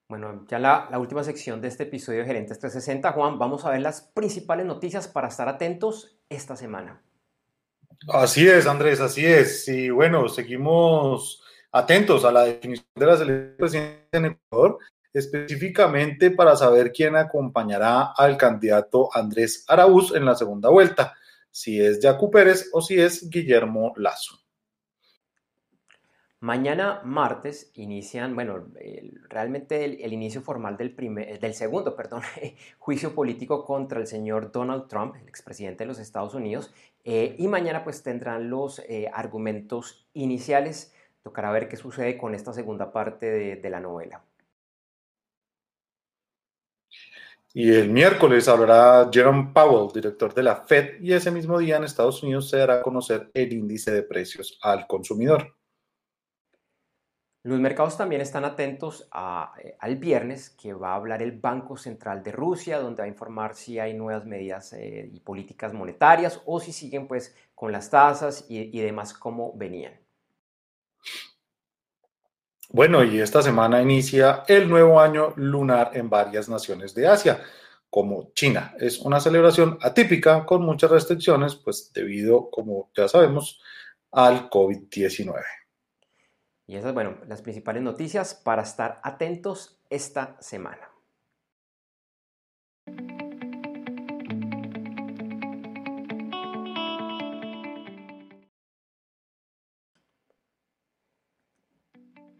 Bueno, 0.09 0.45
ya 0.47 0.57
la, 0.57 0.87
la, 0.89 0.99
última 0.99 1.23
sección 1.23 1.61
de 1.61 1.67
este 1.67 1.83
episodio 1.83 2.21
de 2.21 2.25
Gerentes 2.25 2.57
360, 2.59 3.11
Juan, 3.11 3.37
vamos 3.37 3.65
a 3.65 3.69
ver 3.69 3.81
las 3.81 4.01
principales 4.01 4.65
noticias 4.65 5.07
para 5.07 5.27
estar 5.27 5.47
atentos 5.47 6.17
esta 6.29 6.55
semana. 6.55 7.03
Así 8.07 8.47
es, 8.47 8.67
Andrés, 8.67 8.99
así 8.99 9.25
es. 9.25 9.67
Y 9.67 9.89
bueno, 9.89 10.29
seguimos 10.29 11.43
atentos 11.71 12.25
a 12.25 12.31
la 12.31 12.43
definición 12.43 12.87
de 12.95 13.05
las 13.05 13.21
elecciones 13.21 13.99
en 14.11 14.25
Ecuador, 14.25 14.79
específicamente 15.13 16.31
para 16.31 16.55
saber 16.55 16.91
quién 16.91 17.15
acompañará 17.15 18.13
al 18.15 18.37
candidato 18.37 19.09
Andrés 19.13 19.65
Araúz 19.67 20.13
en 20.15 20.25
la 20.25 20.35
segunda 20.35 20.69
vuelta, 20.69 21.13
si 21.51 21.81
es 21.81 21.99
Jacu 22.01 22.29
Pérez 22.29 22.69
o 22.73 22.81
si 22.81 22.99
es 22.99 23.29
Guillermo 23.29 23.93
Lazo. 23.97 24.39
Mañana 26.39 27.01
martes 27.03 27.71
inician, 27.73 28.35
bueno, 28.35 28.67
realmente 29.27 29.83
el, 29.85 30.13
inicio 30.13 30.43
formal 30.43 30.77
del, 30.77 30.93
primer, 30.93 31.39
del 31.39 31.55
segundo, 31.55 31.95
perdón, 31.95 32.21
juicio 32.77 33.15
político 33.15 33.65
contra 33.65 33.99
el 33.99 34.05
señor 34.05 34.51
Donald 34.51 34.87
Trump, 34.87 35.15
el 35.15 35.27
expresidente 35.27 35.83
de 35.83 35.87
los 35.87 35.97
Estados 35.97 36.35
Unidos, 36.35 36.71
eh, 37.03 37.35
y 37.39 37.47
mañana 37.47 37.83
pues 37.83 38.03
tendrán 38.03 38.51
los 38.51 38.77
eh, 38.87 39.09
argumentos 39.11 40.07
iniciales 40.13 40.93
Tocará 41.27 41.51
ver 41.51 41.67
qué 41.67 41.75
sucede 41.75 42.17
con 42.17 42.33
esta 42.33 42.53
segunda 42.53 42.89
parte 42.89 43.25
de, 43.57 43.69
la 43.69 43.81
novela. 43.81 44.23
Y 47.53 47.69
el 47.69 47.89
miércoles 47.89 48.47
hablará 48.47 49.09
Jerome 49.11 49.51
Powell, 49.53 49.91
director 49.93 50.33
de 50.33 50.43
la 50.43 50.55
Fed, 50.55 51.01
y 51.01 51.11
ese 51.11 51.29
mismo 51.29 51.59
día 51.59 51.75
en 51.75 51.83
Estados 51.83 52.23
Unidos 52.23 52.49
se 52.49 52.59
dará 52.59 52.75
a 52.75 52.81
conocer 52.81 53.29
el 53.33 53.51
índice 53.51 53.91
de 53.91 54.03
precios 54.03 54.57
al 54.61 54.87
consumidor. 54.87 55.53
Los 57.43 57.59
mercados 57.59 57.97
también 57.97 58.21
están 58.21 58.45
atentos 58.45 59.09
eh, 59.13 59.75
al 59.77 59.97
viernes 59.97 60.49
que 60.51 60.73
va 60.73 60.93
a 60.93 60.95
hablar 60.95 61.21
el 61.21 61.37
Banco 61.37 61.75
Central 61.75 62.23
de 62.23 62.31
Rusia, 62.31 62.79
donde 62.79 63.01
va 63.01 63.05
a 63.05 63.09
informar 63.09 63.53
si 63.53 63.79
hay 63.79 63.93
nuevas 63.93 64.25
medidas 64.25 64.71
eh, 64.71 65.09
y 65.11 65.19
políticas 65.19 65.73
monetarias 65.73 66.41
o 66.45 66.61
si 66.61 66.71
siguen 66.71 67.05
pues 67.05 67.35
con 67.53 67.73
las 67.73 67.89
tasas 67.89 68.45
y, 68.47 68.59
y 68.59 68.81
demás 68.81 69.13
como 69.13 69.51
venían. 69.57 70.06
Bueno, 72.69 73.03
y 73.03 73.19
esta 73.19 73.41
semana 73.41 73.81
inicia 73.81 74.43
el 74.47 74.67
nuevo 74.67 74.99
año 74.99 75.33
lunar 75.37 75.91
en 75.93 76.09
varias 76.09 76.49
naciones 76.49 76.93
de 76.93 77.07
Asia, 77.07 77.41
como 77.89 78.31
China. 78.33 78.75
Es 78.77 78.99
una 78.99 79.19
celebración 79.19 79.77
atípica 79.81 80.45
con 80.45 80.63
muchas 80.63 80.91
restricciones, 80.91 81.55
pues 81.55 81.91
debido, 81.93 82.49
como 82.49 82.89
ya 82.95 83.07
sabemos, 83.07 83.61
al 84.11 84.49
COVID-19. 84.49 85.41
Y 86.65 86.75
esas, 86.75 86.93
bueno, 86.93 87.17
las 87.27 87.41
principales 87.41 87.81
noticias 87.81 88.33
para 88.35 88.63
estar 88.63 88.99
atentos 89.01 89.79
esta 89.89 90.35
semana. 90.41 90.89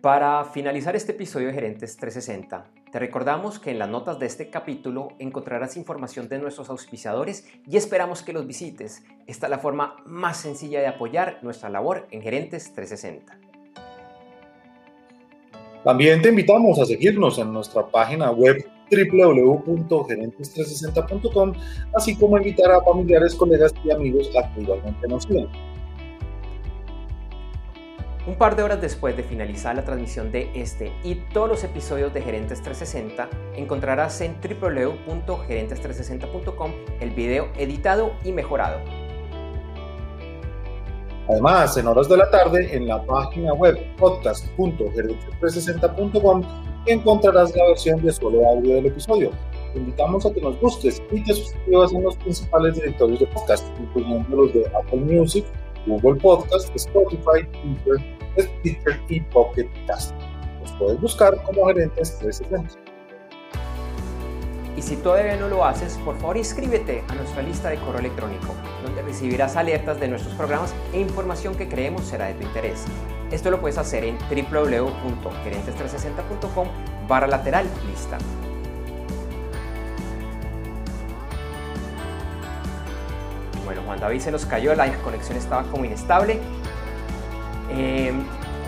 Para 0.07 0.39
finalizar 0.45 0.95
este 0.95 1.11
episodio 1.11 1.47
de 1.47 1.53
Gerentes 1.53 1.97
360, 1.97 2.65
te 2.93 2.97
recordamos 2.97 3.59
que 3.59 3.71
en 3.71 3.79
las 3.79 3.89
notas 3.89 4.17
de 4.19 4.25
este 4.25 4.49
capítulo 4.49 5.09
encontrarás 5.19 5.75
información 5.75 6.29
de 6.29 6.39
nuestros 6.39 6.69
auspiciadores 6.69 7.45
y 7.69 7.75
esperamos 7.75 8.23
que 8.23 8.31
los 8.31 8.47
visites. 8.47 9.03
Esta 9.27 9.47
es 9.47 9.51
la 9.51 9.59
forma 9.59 9.97
más 10.05 10.37
sencilla 10.37 10.79
de 10.79 10.87
apoyar 10.87 11.39
nuestra 11.41 11.69
labor 11.69 12.07
en 12.11 12.21
Gerentes 12.21 12.73
360. 12.73 13.37
También 15.83 16.21
te 16.21 16.29
invitamos 16.29 16.79
a 16.79 16.85
seguirnos 16.85 17.37
en 17.37 17.51
nuestra 17.51 17.85
página 17.85 18.31
web 18.31 18.65
www.gerentes360.com, 18.89 21.53
así 21.97 22.15
como 22.15 22.37
invitar 22.37 22.71
a 22.71 22.81
familiares, 22.81 23.35
colegas 23.35 23.73
y 23.83 23.91
amigos 23.91 24.31
a 24.41 24.53
que 24.53 24.61
igualmente 24.61 25.05
nos 25.09 25.23
sigan. 25.23 25.49
Un 28.27 28.35
par 28.35 28.55
de 28.57 28.63
horas 28.63 28.81
después 28.81 29.15
de 29.15 29.23
finalizar 29.23 29.73
la 29.73 29.85
transmisión 29.85 30.33
de 30.33 30.51
este 30.53 30.91
y 31.01 31.15
todos 31.15 31.47
los 31.47 31.63
episodios 31.63 32.13
de 32.13 32.21
Gerentes 32.21 32.61
360, 32.61 33.29
encontrarás 33.55 34.19
en 34.19 34.35
www.gerentes360.com 34.41 36.71
el 36.99 37.11
video 37.11 37.47
editado 37.55 38.11
y 38.25 38.33
mejorado. 38.33 38.81
Además, 41.29 41.77
en 41.77 41.87
horas 41.87 42.09
de 42.09 42.17
la 42.17 42.29
tarde, 42.29 42.75
en 42.75 42.85
la 42.85 43.01
página 43.05 43.53
web 43.53 43.77
podcast.gerentes360.com 43.95 46.43
encontrarás 46.85 47.55
la 47.55 47.67
versión 47.67 48.01
de 48.01 48.11
solo 48.11 48.45
audio 48.45 48.75
del 48.75 48.87
episodio. 48.87 49.31
Te 49.71 49.79
invitamos 49.79 50.25
a 50.25 50.33
que 50.33 50.41
nos 50.41 50.59
busques 50.59 51.01
y 51.11 51.23
te 51.23 51.33
suscribas 51.33 51.93
en 51.93 52.03
los 52.03 52.17
principales 52.17 52.75
directorios 52.75 53.21
de 53.21 53.27
podcast, 53.27 53.65
incluyendo 53.79 54.35
los 54.35 54.53
de 54.53 54.67
Apple 54.67 54.99
Music, 54.99 55.45
Google 55.87 56.19
Podcast, 56.19 56.75
Spotify, 56.75 57.47
Twitter, 57.61 58.17
Stitcher 58.37 58.99
y 59.09 59.21
Pocket 59.21 59.69
Cast. 59.87 60.13
Los 60.61 60.71
puedes 60.73 61.01
buscar 61.01 61.41
como 61.43 61.65
gerentes 61.67 62.19
360. 62.19 62.79
Y 64.77 64.81
si 64.83 64.95
todavía 64.97 65.37
no 65.37 65.47
lo 65.47 65.65
haces, 65.65 65.97
por 66.05 66.19
favor 66.19 66.37
inscríbete 66.37 67.03
a 67.07 67.15
nuestra 67.15 67.41
lista 67.41 67.69
de 67.69 67.77
correo 67.77 67.97
electrónico, 67.99 68.53
donde 68.83 69.01
recibirás 69.01 69.55
alertas 69.55 69.99
de 69.99 70.07
nuestros 70.07 70.35
programas 70.35 70.75
e 70.93 70.99
información 70.99 71.55
que 71.55 71.67
creemos 71.67 72.05
será 72.05 72.27
de 72.27 72.35
tu 72.35 72.43
interés. 72.43 72.85
Esto 73.31 73.49
lo 73.49 73.59
puedes 73.59 73.79
hacer 73.79 74.03
en 74.03 74.19
www.gerentes360.com 74.19 76.67
barra 77.07 77.25
lateral 77.25 77.67
lista. 77.87 78.19
Juan 83.87 83.99
David 83.99 84.19
se 84.19 84.31
nos 84.31 84.45
cayó, 84.45 84.75
la 84.75 84.91
conexión 84.97 85.37
estaba 85.37 85.63
como 85.63 85.85
inestable. 85.85 86.39
Eh, 87.71 88.13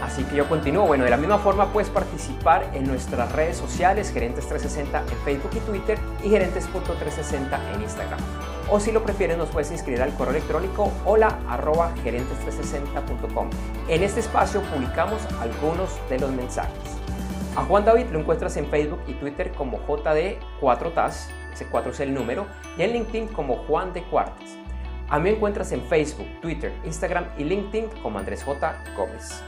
así 0.02 0.24
que 0.24 0.38
yo 0.38 0.48
continúo. 0.48 0.88
Bueno, 0.88 1.04
de 1.04 1.10
la 1.10 1.18
misma 1.18 1.38
forma 1.38 1.72
puedes 1.72 1.90
participar 1.90 2.72
en 2.74 2.88
nuestras 2.88 3.32
redes 3.34 3.58
sociales, 3.58 4.16
Gerentes360 4.16 5.02
en 5.02 5.18
Facebook 5.26 5.52
y 5.56 5.60
Twitter 5.60 6.00
y 6.24 6.30
Gerentes.360 6.30 7.76
en 7.76 7.82
Instagram. 7.82 8.20
O 8.72 8.80
si 8.80 8.92
lo 8.92 9.04
prefieres, 9.04 9.38
nos 9.38 9.50
puedes 9.50 9.72
inscribir 9.72 10.02
al 10.02 10.14
correo 10.14 10.36
electrónico 10.36 10.92
hola 11.04 11.40
arroba 11.50 11.92
gerentes360.com. 12.04 13.50
En 13.88 14.04
este 14.04 14.20
espacio 14.20 14.62
publicamos 14.62 15.22
algunos 15.42 15.90
de 16.10 16.20
los 16.20 16.32
mensajes. 16.32 17.00
A 17.56 17.64
Juan 17.64 17.84
David 17.84 18.06
lo 18.12 18.20
encuentras 18.20 18.56
en 18.58 18.68
Facebook 18.68 19.00
y 19.08 19.16
Twitter 19.16 19.52
como 19.54 19.80
JD4TAS, 19.88 21.30
ese 21.52 21.66
4 21.66 21.92
es 21.92 22.00
el 22.00 22.14
número, 22.14 22.46
y 22.78 22.84
en 22.84 22.94
LinkedIn 22.94 23.28
como 23.30 23.56
Juan 23.66 23.92
de 23.92 24.04
Cuartas. 24.04 24.60
A 25.10 25.20
mí 25.20 25.32
encuentras 25.32 25.72
en 25.72 25.82
Facebook, 25.82 26.28
Twitter, 26.40 26.72
Instagram 26.86 27.26
y 27.38 27.44
LinkedIn 27.44 27.90
como 28.04 28.20
Andrés 28.20 28.44
J. 28.44 28.76
Gómez. 28.96 29.42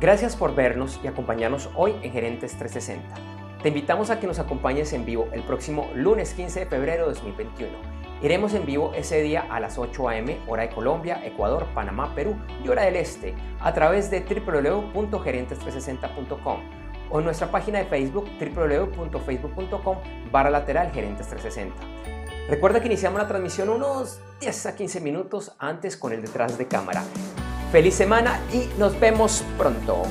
Gracias 0.00 0.34
por 0.34 0.56
vernos 0.56 0.98
y 1.04 1.06
acompañarnos 1.06 1.70
hoy 1.76 1.94
en 2.02 2.10
Gerentes 2.10 2.58
360. 2.58 3.14
Te 3.62 3.68
invitamos 3.68 4.10
a 4.10 4.18
que 4.18 4.26
nos 4.26 4.40
acompañes 4.40 4.92
en 4.92 5.04
vivo 5.04 5.28
el 5.32 5.42
próximo 5.42 5.88
lunes 5.94 6.34
15 6.34 6.58
de 6.60 6.66
febrero 6.66 7.06
de 7.06 7.14
2021. 7.14 7.78
Iremos 8.22 8.52
en 8.54 8.66
vivo 8.66 8.92
ese 8.94 9.22
día 9.22 9.46
a 9.50 9.60
las 9.60 9.78
8 9.78 10.08
a.m. 10.08 10.36
hora 10.48 10.64
de 10.64 10.70
Colombia, 10.70 11.24
Ecuador, 11.24 11.68
Panamá, 11.74 12.12
Perú 12.14 12.34
y 12.64 12.68
hora 12.68 12.82
del 12.82 12.96
Este 12.96 13.36
a 13.60 13.72
través 13.72 14.10
de 14.10 14.22
www.gerentes360.com 14.22 16.79
o 17.10 17.18
en 17.18 17.24
nuestra 17.24 17.50
página 17.50 17.78
de 17.78 17.86
Facebook 17.86 18.28
www.facebook.com 18.38 19.98
barra 20.30 20.50
lateral 20.50 20.90
gerentes 20.92 21.28
360. 21.28 21.74
Recuerda 22.48 22.80
que 22.80 22.86
iniciamos 22.86 23.20
la 23.20 23.28
transmisión 23.28 23.68
unos 23.68 24.20
10 24.40 24.66
a 24.66 24.74
15 24.74 25.00
minutos 25.00 25.52
antes 25.58 25.96
con 25.96 26.12
el 26.12 26.22
detrás 26.22 26.58
de 26.58 26.66
cámara. 26.66 27.04
Feliz 27.70 27.94
semana 27.94 28.40
y 28.52 28.68
nos 28.78 28.98
vemos 28.98 29.44
pronto. 29.56 30.02